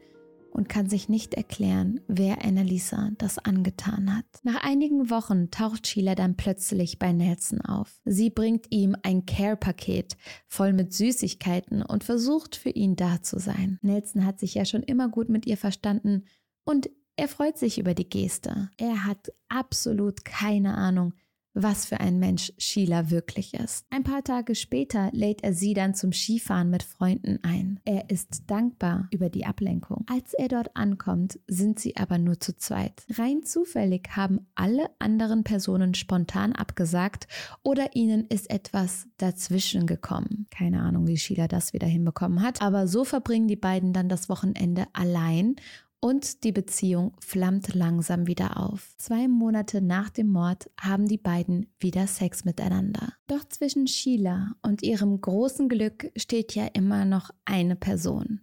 und 0.51 0.69
kann 0.69 0.89
sich 0.89 1.09
nicht 1.09 1.35
erklären, 1.35 2.01
wer 2.09 2.45
Annalisa 2.45 3.11
das 3.19 3.39
angetan 3.39 4.17
hat. 4.17 4.25
Nach 4.43 4.63
einigen 4.63 5.11
Wochen 5.11 5.51
taucht 5.51 5.87
Sheila 5.87 6.15
dann 6.15 6.37
plötzlich 6.37 6.99
bei 6.99 7.13
Nelson 7.13 7.61
auf. 7.61 8.01
Sie 8.05 8.31
bringt 8.31 8.67
ihm 8.71 8.97
ein 9.03 9.27
Care-Paket 9.27 10.17
voll 10.47 10.73
mit 10.73 10.93
Süßigkeiten 10.93 11.83
und 11.83 12.05
versucht 12.05 12.57
für 12.57 12.71
ihn 12.71 12.97
da 12.97 13.23
zu 13.23 13.39
sein. 13.39 13.79
Nelson 13.83 14.27
hat 14.27 14.41
sich 14.41 14.55
ja 14.55 14.65
schon 14.65 14.83
immer 14.83 15.09
gut 15.09 15.29
mit 15.29 15.47
ihr 15.47 15.57
verstanden 15.57 16.25
und 16.65 16.91
er 17.17 17.29
freut 17.29 17.59
sich 17.59 17.79
über 17.79 17.95
die 17.95 18.09
Geste. 18.09 18.71
Er 18.79 19.05
hat 19.05 19.33
absolut 19.49 20.25
keine 20.25 20.75
Ahnung, 20.75 21.13
was 21.55 21.87
für 21.87 22.01
ein 22.01 22.19
Mensch 22.19 22.53
Sheila 22.59 23.11
wirklich 23.11 23.55
ist. 23.55 23.85
Ein 23.91 24.05
paar 24.05 24.23
Tage 24.23 24.55
später 24.55 25.11
lädt 25.13 25.43
er 25.43 25.53
sie 25.53 25.75
dann 25.75 25.95
zum 25.95 26.13
Skifahren 26.13 26.71
mit 26.71 26.83
Freunden 26.83 27.39
ein. 27.43 27.81
Er 27.85 28.09
ist 28.11 28.45
dankbar 28.47 29.09
über 29.11 29.29
die 29.29 29.47
Ablenkung. 29.47 30.05
Als 30.09 30.35
er 30.35 30.49
dort 30.49 30.77
ankommt, 30.77 31.39
sind 31.47 31.81
sie 31.81 31.97
aber 31.97 32.19
nur 32.19 32.41
zu 32.41 32.57
zweit. 32.57 33.03
Rein 33.11 33.43
zufällig 33.45 34.11
haben 34.15 34.47
alle 34.55 34.91
anderen 34.99 35.45
Personen 35.45 35.95
spontan 35.95 36.53
abgesagt 36.53 37.27
oder 37.63 37.95
ihnen 37.95 38.27
ist 38.29 38.51
etwas 38.51 39.07
dazwischen 39.17 39.87
gekommen. 39.87 40.47
Keine 40.51 40.83
Ahnung, 40.83 41.07
wie 41.07 41.17
Sheila 41.17 41.49
das 41.49 41.73
wieder 41.73 41.87
hinbekommen 41.87 42.43
hat, 42.43 42.63
aber 42.63 42.87
so 42.87 43.05
verbringen 43.05 43.49
die 43.49 43.57
beiden 43.57 43.93
dann 43.93 44.09
das 44.09 44.29
Wochenende 44.29 44.87
allein 44.93 45.57
und 46.01 46.45
die 46.45 46.53
Beziehung 46.53 47.13
flammt 47.21 47.75
langsam 47.75 48.27
wieder 48.27 48.57
auf. 48.59 48.95
Zwei 48.97 49.29
Monate 49.29 49.83
nach 49.83 50.09
dem 50.09 50.29
Mord 50.29 50.71
haben 50.81 51.07
die 51.07 51.19
beiden 51.19 51.67
wieder 51.79 52.07
Sex 52.07 52.45
miteinander. 52.45 53.13
Doch 53.27 53.45
zwischen 53.45 53.87
Sheila 53.87 54.53
und 54.63 54.83
ihrem 54.83 55.21
großen 55.21 55.69
Glück 55.69 56.11
steht 56.17 56.55
ja 56.55 56.67
immer 56.73 57.05
noch 57.05 57.31
eine 57.45 57.77
Person. 57.77 58.41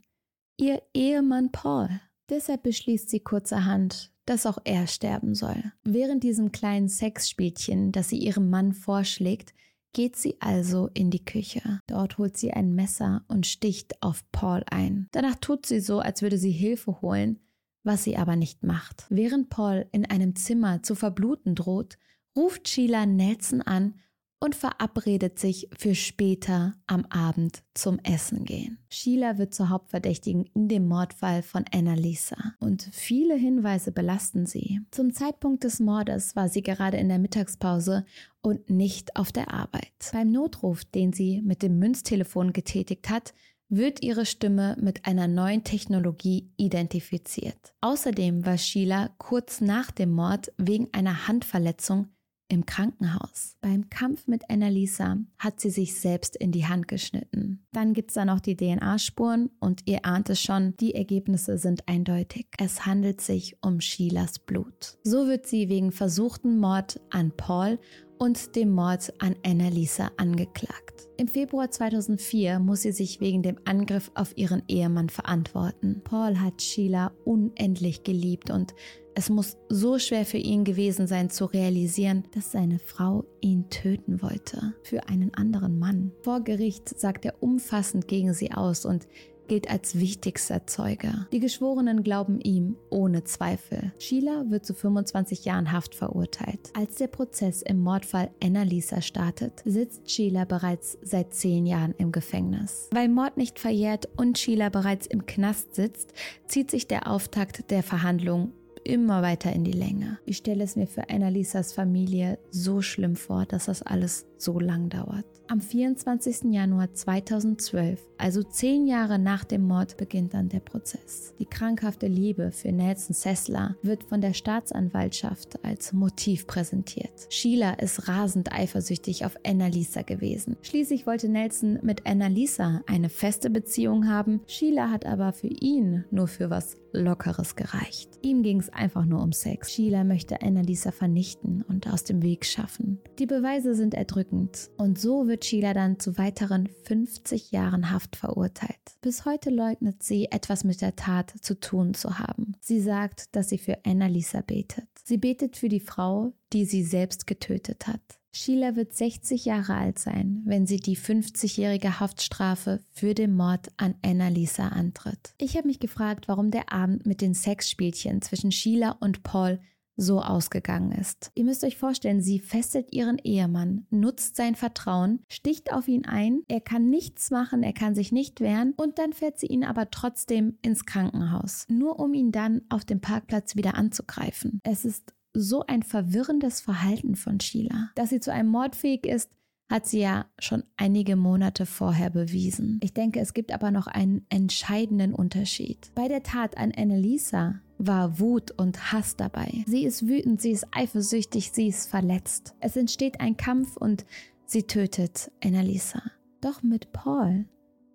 Ihr 0.58 0.82
Ehemann 0.94 1.52
Paul. 1.52 1.90
Deshalb 2.30 2.64
beschließt 2.64 3.10
sie 3.10 3.22
kurzerhand, 3.22 4.12
dass 4.26 4.46
auch 4.46 4.58
er 4.64 4.88
sterben 4.88 5.34
soll. 5.34 5.72
Während 5.84 6.24
diesem 6.24 6.52
kleinen 6.52 6.90
Sexspielchen, 6.90 7.92
das 7.92 8.10
sie 8.10 8.18
ihrem 8.18 8.50
Mann 8.50 8.74
vorschlägt, 8.74 9.54
geht 9.94 10.16
sie 10.16 10.36
also 10.42 10.90
in 10.94 11.10
die 11.10 11.24
Küche. 11.24 11.80
Dort 11.88 12.18
holt 12.18 12.38
sie 12.38 12.52
ein 12.52 12.76
Messer 12.76 13.24
und 13.28 13.48
sticht 13.48 14.02
auf 14.04 14.24
Paul 14.32 14.64
ein. 14.70 15.08
Danach 15.12 15.36
tut 15.36 15.66
sie 15.66 15.80
so, 15.80 16.00
als 16.00 16.22
würde 16.22 16.38
sie 16.38 16.52
Hilfe 16.52 17.02
holen, 17.02 17.40
was 17.88 18.04
sie 18.04 18.18
aber 18.18 18.36
nicht 18.36 18.64
macht. 18.64 19.06
Während 19.10 19.50
Paul 19.50 19.88
in 19.92 20.06
einem 20.06 20.36
Zimmer 20.36 20.84
zu 20.84 20.94
verbluten 20.94 21.56
droht, 21.56 21.98
ruft 22.36 22.68
Sheila 22.68 23.08
Nelson 23.08 23.64
an 23.64 23.96
und 24.40 24.54
verabredet 24.54 25.40
sich 25.40 25.68
für 25.76 25.96
später 25.96 26.76
am 26.86 27.06
Abend 27.06 27.64
zum 27.74 27.98
Essen 28.04 28.46
gehen. 28.46 28.78
Sheila 28.90 29.40
wird 29.40 29.54
zur 29.56 29.70
Hauptverdächtigen 29.70 30.46
in 30.54 30.68
dem 30.68 30.88
Mordfall 30.88 31.42
von 31.42 31.66
Annalisa 31.74 32.38
und 32.60 32.88
viele 32.92 33.36
Hinweise 33.36 33.92
belasten 33.92 34.46
sie. 34.46 34.82
Zum 34.92 35.12
Zeitpunkt 35.12 35.64
des 35.64 35.80
Mordes 35.80 36.36
war 36.36 36.50
sie 36.50 36.62
gerade 36.62 36.98
in 36.98 37.10
der 37.10 37.18
Mittagspause 37.18 38.06
und 38.42 38.70
nicht 38.70 39.16
auf 39.16 39.32
der 39.32 39.52
Arbeit. 39.52 39.92
Beim 40.14 40.32
Notruf, 40.32 40.86
den 40.86 41.14
sie 41.14 41.42
mit 41.42 41.64
dem 41.64 41.80
Münztelefon 41.80 42.54
getätigt 42.54 43.10
hat, 43.10 43.34
wird 43.70 44.02
ihre 44.02 44.26
Stimme 44.26 44.78
mit 44.80 45.06
einer 45.06 45.28
neuen 45.28 45.64
Technologie 45.64 46.50
identifiziert. 46.58 47.74
Außerdem 47.82 48.46
war 48.46 48.58
Sheila 48.58 49.10
kurz 49.18 49.62
nach 49.62 49.92
dem 49.92 50.12
Mord 50.12 50.52
wegen 50.58 50.88
einer 50.94 51.28
Handverletzung 51.28 52.08
im 52.50 52.66
Krankenhaus. 52.66 53.58
Beim 53.62 53.90
Kampf 53.90 54.28
mit 54.28 54.50
Annalisa 54.50 55.18
hat 55.38 55.60
sie 55.60 55.70
sich 55.70 56.00
selbst 56.00 56.36
in 56.36 56.52
die 56.52 56.66
Hand 56.66 56.88
geschnitten. 56.88 57.66
Dann 57.74 57.94
gibt 57.94 58.12
es 58.12 58.16
da 58.16 58.26
noch 58.26 58.40
die 58.40 58.56
DNA-Spuren 58.56 59.50
und 59.60 59.82
ihr 59.86 60.06
ahnt 60.06 60.30
es 60.30 60.42
schon, 60.42 60.76
die 60.78 60.96
Ergebnisse 60.96 61.58
sind 61.58 61.88
eindeutig. 61.88 62.48
Es 62.58 62.86
handelt 62.86 63.22
sich 63.22 63.58
um 63.62 63.82
Sheilas 63.82 64.40
Blut. 64.40 64.98
So 65.04 65.28
wird 65.28 65.46
sie 65.46 65.70
wegen 65.70 65.92
versuchten 65.92 66.58
Mord 66.58 67.02
an 67.10 67.32
Paul 67.36 67.80
und 68.18 68.56
dem 68.56 68.72
Mord 68.72 69.14
an 69.20 69.36
Annalisa 69.46 70.12
angeklagt. 70.18 71.08
Im 71.18 71.28
Februar 71.28 71.72
2004 71.72 72.60
muss 72.60 72.84
sie 72.84 72.92
sich 72.92 73.20
wegen 73.20 73.42
dem 73.42 73.58
Angriff 73.66 74.12
auf 74.14 74.38
ihren 74.38 74.62
Ehemann 74.68 75.10
verantworten. 75.10 76.02
Paul 76.04 76.40
hat 76.40 76.62
Sheila 76.62 77.12
unendlich 77.26 78.04
geliebt 78.04 78.52
und 78.52 78.76
es 79.16 79.30
muss 79.30 79.58
so 79.68 79.98
schwer 79.98 80.26
für 80.26 80.38
ihn 80.38 80.64
gewesen 80.64 81.08
sein 81.08 81.32
zu 81.32 81.46
realisieren, 81.46 82.26
dass 82.36 82.52
seine 82.52 82.78
Frau 82.78 83.26
ihn 83.42 83.68
töten 83.72 84.22
wollte 84.22 84.76
für 84.84 85.10
einen 85.10 85.34
anderen 85.34 85.80
Mann. 85.80 86.12
Vor 86.22 86.42
Gericht 86.42 87.00
sagt 87.00 87.26
er 87.26 87.42
umfassend 87.42 88.08
gegen 88.08 88.36
sie 88.36 88.52
aus 88.52 88.86
und 88.86 89.08
gilt 89.48 89.70
als 89.70 90.00
wichtigster 90.00 90.68
Zeuge. 90.68 91.28
Die 91.32 91.40
Geschworenen 91.40 92.04
glauben 92.04 92.40
ihm 92.40 92.76
ohne 92.90 93.24
Zweifel. 93.24 93.92
Sheila 94.00 94.46
wird 94.50 94.66
zu 94.66 94.74
25 94.74 95.46
Jahren 95.46 95.72
Haft 95.72 95.96
verurteilt. 95.96 96.72
Als 96.74 96.96
der 96.96 97.08
Prozess 97.08 97.62
im 97.62 97.80
Mordfall 97.80 98.30
Annalisa 98.44 99.02
startet, 99.02 99.62
sitzt 99.66 100.10
Sheila 100.10 100.46
bereits 100.46 100.98
seit 101.02 101.34
10 101.34 101.66
Jahren 101.66 101.96
im 101.98 102.12
Gefängnis. 102.12 102.90
Weil 102.92 103.10
Mord 103.10 103.38
nicht 103.38 103.60
verjährt 103.60 104.08
und 104.18 104.38
Sheila 104.38 104.70
bereits 104.70 105.08
im 105.08 105.26
Knast 105.26 105.76
sitzt, 105.76 106.14
zieht 106.48 106.72
sich 106.72 106.88
der 106.88 107.10
Auftakt 107.12 107.72
der 107.72 107.84
Verhandlung 107.84 108.52
immer 108.88 109.22
weiter 109.22 109.52
in 109.52 109.64
die 109.64 109.74
Länge. 109.74 110.18
Ich 110.26 110.38
stelle 110.38 110.64
es 110.64 110.76
mir 110.76 110.88
für 110.88 111.10
Annalisas 111.10 111.74
Familie 111.74 112.40
so 112.52 112.82
schlimm 112.82 113.16
vor, 113.16 113.46
dass 113.46 113.66
das 113.66 113.82
alles 113.82 114.26
so 114.38 114.60
lang 114.60 114.90
dauert. 114.90 115.26
Am 115.50 115.62
24. 115.62 116.52
Januar 116.52 116.94
2012, 116.94 118.02
also 118.18 118.44
zehn 118.44 118.86
Jahre 118.86 119.18
nach 119.18 119.46
dem 119.46 119.66
Mord, 119.66 119.96
beginnt 119.96 120.34
dann 120.34 120.50
der 120.50 120.60
Prozess. 120.60 121.34
Die 121.40 121.46
krankhafte 121.46 122.08
Liebe 122.08 122.52
für 122.52 122.74
Nelson 122.74 123.14
Sessler 123.14 123.78
wird 123.82 124.04
von 124.04 124.20
der 124.20 124.34
Staatsanwaltschaft 124.34 125.64
als 125.64 125.94
Motiv 125.94 126.48
präsentiert. 126.48 127.28
Sheila 127.30 127.76
ist 127.76 128.10
rasend 128.10 128.52
eifersüchtig 128.52 129.24
auf 129.24 129.38
Annalisa 129.46 130.02
gewesen. 130.02 130.58
Schließlich 130.64 131.08
wollte 131.08 131.30
Nelson 131.30 131.80
mit 131.82 132.06
Annalisa 132.06 132.82
eine 132.86 133.08
feste 133.08 133.50
Beziehung 133.50 134.10
haben. 134.10 134.42
Sheila 134.48 134.90
hat 134.90 135.06
aber 135.06 135.32
für 135.32 135.48
ihn 135.48 136.04
nur 136.12 136.28
für 136.28 136.50
was 136.50 136.76
Lockeres 136.92 137.56
gereicht. 137.56 138.10
Ihm 138.22 138.44
ging 138.44 138.60
es 138.60 138.70
einfach 138.70 139.06
nur 139.06 139.22
um 139.22 139.32
Sex. 139.32 139.72
Sheila 139.72 140.04
möchte 140.04 140.42
Annalisa 140.42 140.92
vernichten 140.92 141.64
und 141.68 141.88
aus 141.88 142.04
dem 142.04 142.22
Weg 142.22 142.44
schaffen. 142.46 143.00
Die 143.20 143.28
Beweise 143.28 143.76
sind 143.76 143.94
erdrückend 143.94 144.27
und 144.32 145.00
so 145.00 145.28
wird 145.28 145.46
Sheila 145.46 145.74
dann 145.74 146.00
zu 146.00 146.18
weiteren 146.18 146.70
50 146.84 147.52
Jahren 147.52 147.92
Haft 147.92 148.16
verurteilt. 148.16 148.78
Bis 149.02 149.26
heute 149.26 149.50
leugnet 149.50 150.04
sie, 150.04 150.32
etwas 150.32 150.64
mit 150.64 150.82
der 150.82 150.96
Tat 150.96 151.34
zu 151.42 151.60
tun 151.60 151.94
zu 151.94 152.20
haben. 152.20 152.54
Sie 152.60 152.80
sagt, 152.80 153.36
dass 153.36 153.50
sie 153.50 153.58
für 153.58 153.86
Annalisa 153.86 154.42
betet. 154.42 154.88
Sie 155.04 155.18
betet 155.18 155.58
für 155.58 155.70
die 155.70 155.80
Frau, 155.80 156.34
die 156.54 156.66
sie 156.66 156.84
selbst 156.84 157.28
getötet 157.28 157.88
hat. 157.88 158.02
Sheila 158.34 158.76
wird 158.76 158.94
60 158.94 159.46
Jahre 159.46 159.74
alt 159.74 159.98
sein, 159.98 160.44
wenn 160.46 160.68
sie 160.68 160.78
die 160.78 160.98
50-jährige 160.98 162.00
Haftstrafe 162.00 162.84
für 162.92 163.16
den 163.16 163.36
Mord 163.36 163.72
an 163.78 163.96
Annalisa 164.04 164.68
antritt. 164.68 165.34
Ich 165.40 165.58
habe 165.58 165.68
mich 165.68 165.80
gefragt, 165.80 166.28
warum 166.28 166.52
der 166.52 166.72
Abend 166.72 167.06
mit 167.06 167.22
den 167.22 167.34
Sexspielchen 167.34 168.22
zwischen 168.22 168.52
Sheila 168.52 168.92
und 169.00 169.24
Paul 169.24 169.60
so 169.98 170.22
ausgegangen 170.22 170.92
ist. 170.92 171.32
Ihr 171.36 171.44
müsst 171.44 171.64
euch 171.64 171.78
vorstellen, 171.78 172.22
sie 172.22 172.40
fesselt 172.40 172.94
ihren 172.94 173.18
Ehemann, 173.18 173.86
nutzt 173.90 174.36
sein 174.36 174.56
Vertrauen, 174.56 175.20
sticht 175.28 175.74
auf 175.74 175.88
ihn 175.88 176.06
ein, 176.06 176.44
er 176.48 176.62
kann 176.62 176.90
nichts 176.90 177.32
machen, 177.32 177.64
er 177.64 177.74
kann 177.74 177.96
sich 177.96 178.12
nicht 178.12 178.40
wehren 178.40 178.74
und 178.78 179.00
dann 179.00 179.12
fährt 179.12 179.40
sie 179.40 179.48
ihn 179.48 179.64
aber 179.64 179.90
trotzdem 179.90 180.58
ins 180.62 180.86
Krankenhaus, 180.86 181.66
nur 181.68 182.00
um 182.00 182.14
ihn 182.14 182.32
dann 182.32 182.62
auf 182.70 182.86
dem 182.86 183.02
Parkplatz 183.02 183.56
wieder 183.56 183.76
anzugreifen. 183.76 184.62
Es 184.64 184.86
ist 184.86 185.14
so 185.34 185.66
ein 185.66 185.84
verwirrendes 185.84 186.62
Verhalten 186.62 187.16
von 187.16 187.40
Sheila. 187.40 187.90
Dass 187.96 188.10
sie 188.10 188.20
zu 188.20 188.32
einem 188.32 188.50
Mord 188.50 188.76
fähig 188.76 189.06
ist, 189.06 189.30
hat 189.70 189.86
sie 189.86 190.00
ja 190.00 190.26
schon 190.40 190.64
einige 190.78 191.16
Monate 191.16 191.66
vorher 191.66 192.10
bewiesen. 192.10 192.80
Ich 192.82 192.94
denke, 192.94 193.20
es 193.20 193.34
gibt 193.34 193.52
aber 193.52 193.70
noch 193.72 193.88
einen 193.88 194.26
entscheidenden 194.30 195.14
Unterschied. 195.14 195.92
Bei 195.94 196.08
der 196.08 196.24
Tat 196.24 196.58
an 196.58 196.72
Annalisa 196.72 197.60
war 197.78 198.20
Wut 198.20 198.52
und 198.52 198.92
Hass 198.92 199.16
dabei. 199.16 199.64
Sie 199.68 199.86
ist 199.86 200.08
wütend, 200.08 200.42
sie 200.42 200.52
ist 200.52 200.68
eifersüchtig, 200.72 201.52
sie 201.52 201.68
ist 201.68 201.90
verletzt. 201.90 202.56
Es 202.60 202.76
entsteht 202.76 203.20
ein 203.20 203.38
Kampf 203.38 203.78
und 203.78 204.06
sie 204.46 204.64
tötet 204.64 205.32
Annalisa. 205.44 206.02
Doch 206.42 206.64
mit 206.64 206.92
Paul 206.92 207.46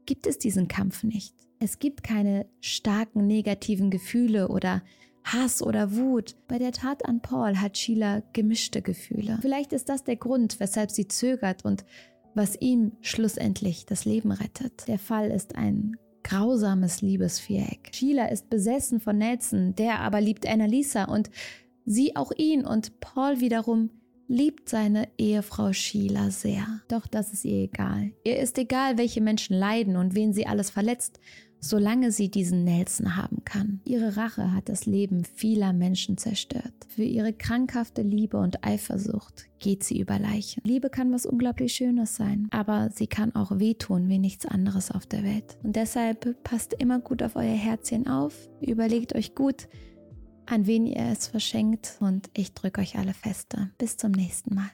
gibt 0.06 0.26
es 0.26 0.38
diesen 0.38 0.68
Kampf 0.68 1.02
nicht. 1.02 1.34
Es 1.58 1.78
gibt 1.78 2.02
keine 2.02 2.46
starken 2.60 3.26
negativen 3.26 3.90
Gefühle 3.90 4.48
oder 4.48 4.82
Hass 5.24 5.62
oder 5.62 5.94
Wut. 5.94 6.34
Bei 6.48 6.58
der 6.58 6.72
Tat 6.72 7.06
an 7.06 7.22
Paul 7.22 7.58
hat 7.58 7.78
Sheila 7.78 8.22
gemischte 8.32 8.82
Gefühle. 8.82 9.38
Vielleicht 9.40 9.72
ist 9.72 9.88
das 9.88 10.02
der 10.02 10.16
Grund, 10.16 10.58
weshalb 10.58 10.90
sie 10.90 11.06
zögert 11.06 11.64
und 11.64 11.84
was 12.34 12.60
ihm 12.60 12.92
schlussendlich 13.00 13.86
das 13.86 14.04
Leben 14.04 14.32
rettet. 14.32 14.88
Der 14.88 14.98
Fall 14.98 15.30
ist 15.30 15.54
ein 15.54 15.96
grausames 16.22 17.02
Liebesviereck. 17.02 17.90
Sheila 17.92 18.26
ist 18.26 18.50
besessen 18.50 19.00
von 19.00 19.18
Nelson, 19.18 19.74
der 19.74 20.00
aber 20.00 20.20
liebt 20.20 20.46
Annalisa 20.46 21.04
und 21.04 21.30
sie 21.84 22.16
auch 22.16 22.32
ihn 22.36 22.64
und 22.64 23.00
Paul 23.00 23.40
wiederum 23.40 23.90
liebt 24.28 24.68
seine 24.68 25.08
Ehefrau 25.18 25.72
Sheila 25.72 26.30
sehr. 26.30 26.66
Doch 26.88 27.06
das 27.06 27.32
ist 27.32 27.44
ihr 27.44 27.64
egal. 27.64 28.12
Ihr 28.24 28.38
ist 28.38 28.56
egal, 28.56 28.96
welche 28.96 29.20
Menschen 29.20 29.56
leiden 29.56 29.96
und 29.96 30.14
wen 30.14 30.32
sie 30.32 30.46
alles 30.46 30.70
verletzt 30.70 31.20
solange 31.62 32.10
sie 32.10 32.30
diesen 32.30 32.64
Nelson 32.64 33.16
haben 33.16 33.44
kann. 33.44 33.80
Ihre 33.84 34.16
Rache 34.16 34.52
hat 34.52 34.68
das 34.68 34.84
Leben 34.84 35.24
vieler 35.24 35.72
Menschen 35.72 36.18
zerstört. 36.18 36.74
Für 36.88 37.04
ihre 37.04 37.32
krankhafte 37.32 38.02
Liebe 38.02 38.36
und 38.36 38.64
Eifersucht 38.66 39.46
geht 39.60 39.84
sie 39.84 40.00
über 40.00 40.18
Leichen. 40.18 40.60
Liebe 40.64 40.90
kann 40.90 41.12
was 41.12 41.24
unglaublich 41.24 41.72
Schönes 41.72 42.16
sein, 42.16 42.48
aber 42.50 42.90
sie 42.92 43.06
kann 43.06 43.34
auch 43.34 43.58
wehtun 43.58 44.08
wie 44.08 44.18
nichts 44.18 44.44
anderes 44.44 44.90
auf 44.90 45.06
der 45.06 45.22
Welt. 45.22 45.56
Und 45.62 45.76
deshalb 45.76 46.42
passt 46.42 46.74
immer 46.74 46.98
gut 46.98 47.22
auf 47.22 47.36
euer 47.36 47.56
Herzchen 47.56 48.08
auf, 48.08 48.50
überlegt 48.60 49.14
euch 49.14 49.34
gut, 49.34 49.68
an 50.46 50.66
wen 50.66 50.86
ihr 50.86 51.06
es 51.12 51.28
verschenkt 51.28 51.96
und 52.00 52.28
ich 52.34 52.52
drücke 52.54 52.80
euch 52.80 52.98
alle 52.98 53.14
feste. 53.14 53.70
Bis 53.78 53.96
zum 53.96 54.10
nächsten 54.10 54.56
Mal. 54.56 54.70